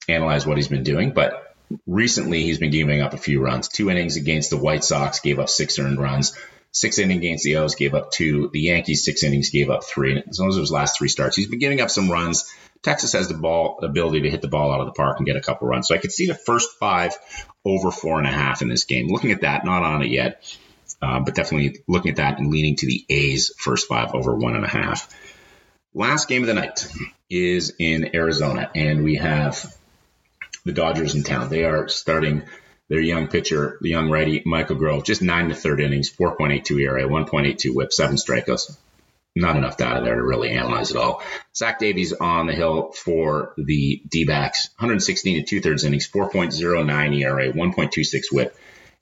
analyze 0.08 0.46
what 0.46 0.58
he's 0.58 0.68
been 0.68 0.84
doing, 0.84 1.12
but 1.12 1.47
recently 1.86 2.44
he's 2.44 2.60
been 2.60 2.72
giving 2.72 3.02
up 3.02 3.14
a 3.14 3.18
few 3.18 3.42
runs. 3.42 3.68
Two 3.68 3.90
innings 3.90 4.16
against 4.16 4.50
the 4.50 4.58
White 4.58 4.84
Sox 4.84 5.20
gave 5.20 5.40
up 5.40 5.50
six 5.50 5.80
earned 5.80 6.00
runs. 6.00 6.34
Six 6.72 7.00
innings 7.00 7.20
against 7.20 7.44
the 7.44 7.58
O's 7.58 7.76
gave 7.76 7.94
up 7.96 8.12
two. 8.12 8.50
The 8.52 8.62
Yankees 8.62 9.04
six 9.04 9.24
innings 9.24 9.50
gave 9.50 9.70
up 9.70 9.84
three. 9.84 10.22
As 10.30 10.40
long 10.40 10.50
as 10.50 10.56
his 10.56 10.72
last 10.72 10.98
three 10.98 11.08
starts, 11.08 11.36
he's 11.36 11.48
been 11.48 11.60
giving 11.60 11.82
up 11.82 11.90
some 11.90 12.12
runs. 12.12 12.50
Texas 12.84 13.14
has 13.14 13.28
the 13.28 13.34
ball 13.34 13.80
ability 13.82 14.22
to 14.22 14.30
hit 14.30 14.42
the 14.42 14.48
ball 14.48 14.72
out 14.72 14.82
of 14.82 14.86
the 14.86 14.94
park 14.94 15.18
and 15.18 15.26
get 15.26 15.36
a 15.36 15.42
couple 15.42 15.68
runs. 15.68 15.88
So 15.88 15.96
I 15.96 15.98
could 15.98 16.12
see 16.12 16.28
the 16.28 16.36
first 16.36 16.70
five 16.80 17.18
over 17.66 17.92
four 17.92 18.20
and 18.20 18.28
a 18.28 18.32
half 18.32 18.62
in 18.62 18.68
this 18.68 18.84
game. 18.84 19.08
Looking 19.08 19.32
at 19.32 19.42
that, 19.42 19.66
not 19.66 19.84
on 19.84 20.04
it 20.04 20.10
yet, 20.10 20.44
uh, 21.02 21.20
but 21.20 21.36
definitely 21.36 21.80
looking 21.88 22.12
at 22.12 22.18
that 22.18 22.40
and 22.40 22.52
leaning 22.52 22.76
to 22.78 22.86
the 22.86 23.06
A's 23.10 23.54
first 23.58 23.88
five 23.88 24.14
over 24.14 24.36
one 24.36 24.56
and 24.56 24.66
a 24.66 24.70
half. 24.70 25.14
Last 25.94 26.28
game 26.28 26.44
of 26.44 26.48
the 26.48 26.54
night 26.54 26.88
is 27.30 27.74
in 27.80 28.16
Arizona, 28.16 28.70
and 28.76 29.04
we 29.04 29.16
have 29.16 29.76
the 30.68 30.74
Dodgers 30.74 31.16
in 31.16 31.24
town. 31.24 31.50
They 31.50 31.64
are 31.64 31.88
starting 31.88 32.44
their 32.90 33.00
young 33.00 33.28
pitcher, 33.28 33.78
the 33.82 33.90
young 33.90 34.10
righty 34.10 34.44
Michael 34.46 34.76
Grove, 34.76 35.04
just 35.04 35.22
nine 35.22 35.50
to 35.50 35.56
third 35.56 35.82
innings, 35.82 36.12
4.82 36.12 36.82
ERA, 36.82 37.04
1.82 37.04 37.74
WHIP, 37.74 37.92
seven 37.92 38.18
strikeouts. 38.18 38.78
Not 39.36 39.56
enough 39.56 39.78
data 39.78 40.04
there 40.04 40.16
to 40.16 40.24
really 40.24 40.50
analyze 40.52 40.92
it 40.92 40.98
all. 40.98 41.22
Zach 41.56 41.80
Davies 41.80 42.12
on 42.14 42.48
the 42.48 42.54
hill 42.54 42.92
for 42.92 43.54
the 43.58 44.02
D-backs, 44.08 44.70
116 44.78 45.38
to 45.38 45.44
two 45.44 45.62
thirds 45.62 45.84
innings, 45.84 46.10
4.09 46.10 47.20
ERA, 47.20 47.52
1.26 47.52 48.22
WHIP, 48.32 48.56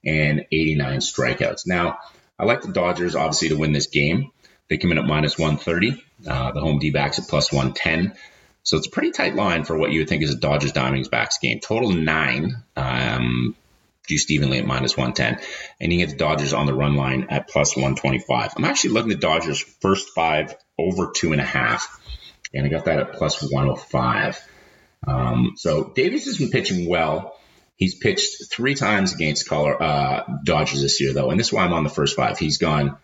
and 0.06 0.46
89 0.52 1.00
strikeouts. 1.00 1.66
Now, 1.66 2.00
I 2.38 2.46
like 2.46 2.62
the 2.62 2.74
Dodgers 2.74 3.16
obviously 3.16 3.50
to 3.50 3.58
win 3.58 3.72
this 3.72 3.88
game. 3.88 4.32
They 4.70 4.78
come 4.78 4.92
in 4.92 4.98
at 4.98 5.06
minus 5.06 5.38
130. 5.38 6.04
Uh, 6.28 6.52
the 6.52 6.60
home 6.60 6.80
D-backs 6.80 7.18
at 7.18 7.28
plus 7.28 7.52
110. 7.52 8.14
So 8.66 8.78
it's 8.78 8.88
a 8.88 8.92
pretty 8.92 9.12
tight 9.12 9.36
line 9.36 9.64
for 9.64 9.78
what 9.78 9.92
you 9.92 10.00
would 10.00 10.10
think 10.10 10.24
is 10.24 10.34
a 10.34 10.38
Dodgers 10.38 10.74
Diamondbacks 10.74 11.40
game. 11.40 11.60
Total 11.60 11.92
nine. 11.92 12.64
Um, 12.76 13.56
juiced 14.08 14.32
evenly 14.32 14.58
at 14.58 14.66
minus 14.66 14.98
110. 14.98 15.40
And 15.80 15.94
you 15.94 16.00
get 16.00 16.10
the 16.10 16.18
Dodgers 16.18 16.52
on 16.52 16.66
the 16.66 16.74
run 16.74 16.96
line 16.96 17.28
at 17.30 17.48
plus 17.48 17.76
125. 17.76 18.54
I'm 18.58 18.66
actually 18.66 18.92
looking 18.92 19.12
at 19.12 19.22
the 19.22 19.28
Dodgers 19.28 19.62
first 19.62 20.10
five 20.10 20.56
over 20.78 21.12
two 21.16 21.32
and 21.32 21.42
a 21.42 21.46
half. 21.46 22.00
And 22.54 22.66
I 22.66 22.70
got 22.70 22.86
that 22.86 23.00
at 23.00 23.14
plus 23.14 23.42
105. 23.42 24.42
Um, 25.08 25.54
so 25.58 25.92
Davies 25.96 26.26
has 26.26 26.38
been 26.38 26.50
pitching 26.50 26.90
well. 26.90 27.38
He's 27.76 27.94
pitched 27.94 28.50
three 28.50 28.74
times 28.74 29.14
against 29.14 29.48
Color, 29.48 29.82
uh, 29.82 30.24
Dodgers 30.44 30.82
this 30.82 31.02
year, 31.02 31.14
though. 31.14 31.30
And 31.30 31.40
this 31.40 31.48
is 31.48 31.54
why 31.54 31.66
I'm 31.66 31.74
on 31.74 31.84
the 31.84 31.90
first 31.90 32.16
five. 32.16 32.40
He's 32.40 32.58
gone 32.58 32.98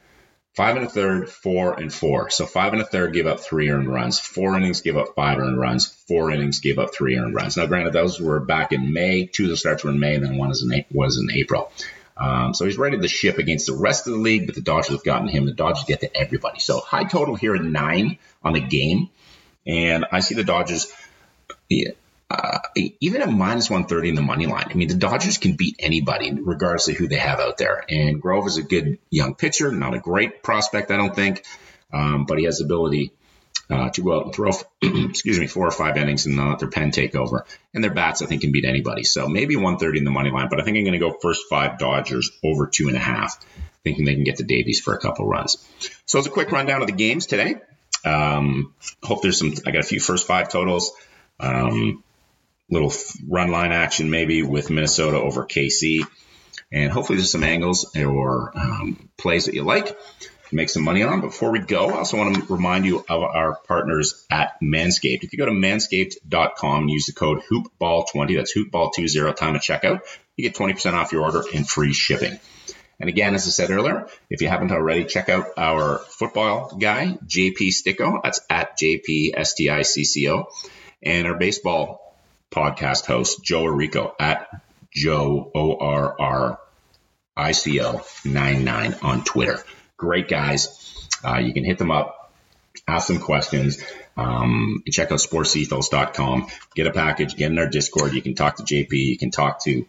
Five 0.54 0.76
and 0.76 0.86
a 0.86 0.90
third, 0.90 1.30
four 1.30 1.80
and 1.80 1.94
four. 1.94 2.30
So 2.30 2.46
five 2.46 2.74
and 2.74 2.82
a 2.82 2.86
third 2.86 3.14
gave 3.14 3.26
up 3.26 3.40
three 3.40 3.70
earned 3.70 3.88
runs. 3.88 4.20
Four 4.20 4.58
innings 4.58 4.82
gave 4.82 4.98
up 4.98 5.16
five 5.16 5.40
earned 5.40 5.58
runs. 5.58 5.88
Four 6.08 6.30
innings 6.32 6.60
gave 6.60 6.78
up 6.78 6.94
three 6.94 7.18
earned 7.18 7.34
runs. 7.34 7.56
Now, 7.56 7.68
granted, 7.68 7.94
those 7.94 8.20
were 8.20 8.42
back 8.42 8.74
in 8.74 8.92
May. 8.92 9.26
Two 9.28 9.46
of 9.46 9.50
the 9.50 9.58
starts 9.58 9.84
were 9.84 9.92
in 9.92 10.00
May, 10.00 10.16
and 10.16 10.26
then 10.26 10.38
one 10.38 10.50
was 10.50 10.62
in, 10.62 10.86
was 10.92 11.18
in 11.18 11.32
April. 11.32 11.72
Um, 12.18 12.54
so 12.54 12.66
he's 12.66 12.78
ready 12.78 13.00
to 13.00 13.08
ship 13.08 13.38
against 13.38 13.66
the 13.66 13.74
rest 13.74 14.08
of 14.08 14.14
the 14.14 14.20
league, 14.20 14.46
but 14.46 14.56
the 14.56 14.62
Dodgers 14.62 14.90
have 14.90 15.04
gotten 15.04 15.30
him. 15.30 15.46
The 15.46 15.54
Dodgers 15.54 15.86
get 15.86 16.02
to 16.02 16.16
everybody. 16.16 16.60
So 16.60 16.80
high 16.80 17.06
total 17.06 17.36
here 17.36 17.56
at 17.56 17.64
nine 17.64 18.18
on 18.44 18.54
the 18.54 18.60
game. 18.60 19.10
And 19.66 20.06
I 20.12 20.20
see 20.20 20.36
the 20.36 20.44
Dodgers. 20.44 20.92
Yeah, 21.70 21.92
uh, 22.32 22.60
even 22.76 23.22
at 23.22 23.30
minus 23.30 23.70
130 23.70 24.10
in 24.10 24.16
the 24.16 24.22
money 24.22 24.46
line, 24.46 24.68
I 24.70 24.74
mean, 24.74 24.88
the 24.88 24.96
Dodgers 24.96 25.38
can 25.38 25.56
beat 25.56 25.76
anybody, 25.80 26.32
regardless 26.32 26.88
of 26.88 26.96
who 26.96 27.08
they 27.08 27.18
have 27.18 27.40
out 27.40 27.58
there. 27.58 27.84
And 27.90 28.22
Grove 28.22 28.48
is 28.48 28.58
a 28.58 28.64
good 28.64 29.00
young 29.10 29.36
pitcher, 29.36 29.72
not 29.72 29.94
a 29.94 30.00
great 30.00 30.42
prospect, 30.42 30.92
I 30.92 30.98
don't 30.98 31.16
think, 31.16 31.46
um, 31.92 32.26
but 32.26 32.38
he 32.38 32.46
has 32.46 32.60
the 32.60 32.66
ability 32.66 33.12
uh, 33.70 33.90
to 33.90 34.02
go 34.02 34.18
out 34.18 34.26
and 34.26 34.36
throw, 34.36 34.52
excuse 34.82 35.40
me, 35.40 35.48
four 35.48 35.68
or 35.68 35.72
five 35.72 35.98
innings 35.98 36.26
and 36.26 36.38
not 36.38 36.50
let 36.50 36.60
their 36.60 36.70
pen 36.70 36.92
take 36.92 37.16
over. 37.16 37.46
And 37.74 37.84
their 37.84 37.94
bats, 37.94 38.22
I 38.22 38.28
think, 38.28 38.42
can 38.42 38.52
beat 38.52 38.66
anybody. 38.66 39.04
So 39.04 39.28
maybe 39.28 39.56
130 39.56 40.00
in 40.00 40.06
the 40.06 40.12
money 40.12 40.32
line, 40.32 40.48
but 40.50 40.62
I 40.62 40.64
think 40.64 40.78
I'm 40.78 40.84
going 40.84 40.94
to 40.94 41.00
go 41.00 41.18
first 41.22 41.44
five 41.50 41.80
Dodgers 41.80 42.32
over 42.44 42.68
two 42.68 42.88
and 42.88 42.96
a 42.96 43.02
half, 43.02 43.44
thinking 43.84 44.06
they 44.06 44.16
can 44.16 44.24
get 44.24 44.38
to 44.38 44.44
Davies 44.44 44.80
for 44.80 44.94
a 44.94 45.00
couple 45.00 45.28
runs. 45.28 45.58
So 46.06 46.18
it's 46.20 46.28
a 46.28 46.32
quick 46.32 46.52
rundown 46.52 46.82
of 46.82 46.88
the 46.88 46.94
games 46.94 47.26
today. 47.26 47.56
Um, 48.06 48.74
hope 49.04 49.22
there's 49.22 49.40
some, 49.40 49.54
I 49.66 49.72
got 49.72 49.82
a 49.82 49.88
few 49.88 50.00
first 50.00 50.28
five 50.28 50.50
totals. 50.50 50.92
Um, 51.40 52.04
little 52.72 52.92
run 53.28 53.52
line 53.52 53.72
action 53.72 54.10
maybe 54.10 54.42
with 54.44 54.70
Minnesota 54.70 55.18
over 55.18 55.46
KC. 55.46 56.06
And 56.72 56.92
hopefully 56.92 57.18
there's 57.18 57.32
some 57.32 57.44
angles 57.44 57.96
or 57.96 58.52
um, 58.58 59.10
plays 59.18 59.46
that 59.46 59.54
you 59.54 59.64
like 59.64 59.98
make 60.52 60.70
some 60.70 60.84
money 60.84 61.04
on. 61.04 61.22
Before 61.22 61.52
we 61.52 61.60
go, 61.60 61.90
I 61.90 61.98
also 62.00 62.18
want 62.18 62.36
to 62.36 62.54
remind 62.54 62.86
you 62.86 63.04
of 63.08 63.24
our 63.24 63.58
partners 63.68 64.26
at 64.30 64.54
Manscaped. 64.62 65.24
If 65.24 65.34
you 65.34 65.38
go 65.40 65.46
to 65.46 65.52
manscaped.com 65.52 66.82
and 66.82 66.90
use 66.90 67.06
the 67.06 67.14
code 67.14 67.42
hoopball20, 67.52 68.36
that's 68.36 68.56
hoopball20 68.56 69.36
time 69.36 69.56
of 69.56 69.62
checkout, 69.62 70.02
you 70.36 70.50
get 70.50 70.56
20% 70.56 70.94
off 70.94 71.12
your 71.12 71.24
order 71.24 71.44
and 71.54 71.68
free 71.68 71.94
shipping. 71.94 72.40
And 73.00 73.10
again, 73.10 73.34
as 73.34 73.48
I 73.48 73.50
said 73.50 73.72
earlier, 73.72 74.08
if 74.30 74.42
you 74.42 74.48
haven't 74.48 74.72
already, 74.72 75.06
check 75.06 75.28
out 75.28 75.48
our 75.58 75.98
football 75.98 76.78
guy, 76.80 77.18
JP 77.26 77.72
Sticco. 77.72 78.22
That's 78.24 78.42
at 78.50 78.78
JPSTICCO. 78.78 80.46
And 81.02 81.28
our 81.28 81.36
baseball 81.36 82.11
podcast 82.52 83.06
host, 83.06 83.44
Joe 83.44 83.64
Orrico 83.64 84.14
at 84.20 84.50
Joe 84.94 85.52
O 85.56 85.78
R 85.78 86.16
R 86.20 86.60
I 87.36 87.52
C 87.54 87.82
O 87.82 88.02
99 88.26 88.96
on 89.02 89.24
Twitter. 89.24 89.64
Great 89.98 90.28
guys. 90.28 91.10
Uh, 91.24 91.38
you 91.38 91.54
can 91.54 91.64
hit 91.64 91.78
them 91.78 91.92
up, 91.92 92.34
ask 92.88 93.08
them 93.08 93.20
questions. 93.20 93.82
Um, 94.18 94.84
check 94.92 95.12
out 95.12 95.20
sportsethos.com. 95.20 96.48
Get 96.76 96.88
a 96.88 96.92
package, 96.92 97.36
get 97.36 97.52
in 97.52 97.58
our 97.58 97.68
Discord. 97.68 98.14
You 98.14 98.22
can 98.22 98.36
talk 98.36 98.58
to 98.58 98.64
JP. 98.64 98.92
You 98.92 99.18
can 99.18 99.32
talk 99.32 99.64
to 99.64 99.86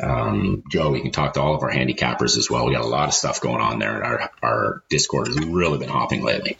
um, 0.00 0.62
Joe. 0.70 0.94
You 0.94 1.02
can 1.02 1.10
talk 1.10 1.34
to 1.34 1.40
all 1.40 1.54
of 1.54 1.62
our 1.62 1.70
handicappers 1.70 2.36
as 2.36 2.48
well. 2.50 2.66
We 2.66 2.74
got 2.74 2.84
a 2.84 2.88
lot 2.88 3.08
of 3.08 3.14
stuff 3.14 3.40
going 3.40 3.60
on 3.60 3.78
there. 3.78 4.04
Our, 4.04 4.30
our 4.42 4.82
Discord 4.88 5.28
has 5.28 5.38
really 5.38 5.78
been 5.78 5.88
hopping 5.88 6.22
lately. 6.22 6.58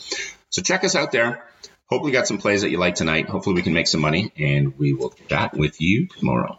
So 0.51 0.63
check 0.63 0.85
us 0.85 0.95
out 0.95 1.13
there. 1.13 1.45
Hopefully, 1.89 2.13
got 2.13 2.27
some 2.27 2.39
plays 2.39 2.63
that 2.63 2.71
you 2.71 2.79
like 2.79 2.97
tonight. 2.97 3.29
Hopefully, 3.29 3.55
we 3.55 3.63
can 3.63 3.73
make 3.73 3.87
some 3.87 4.01
money, 4.01 4.33
and 4.37 4.77
we 4.79 4.93
will 4.93 5.15
chat 5.29 5.57
with 5.57 5.81
you 5.81 6.09
tomorrow. 6.09 6.59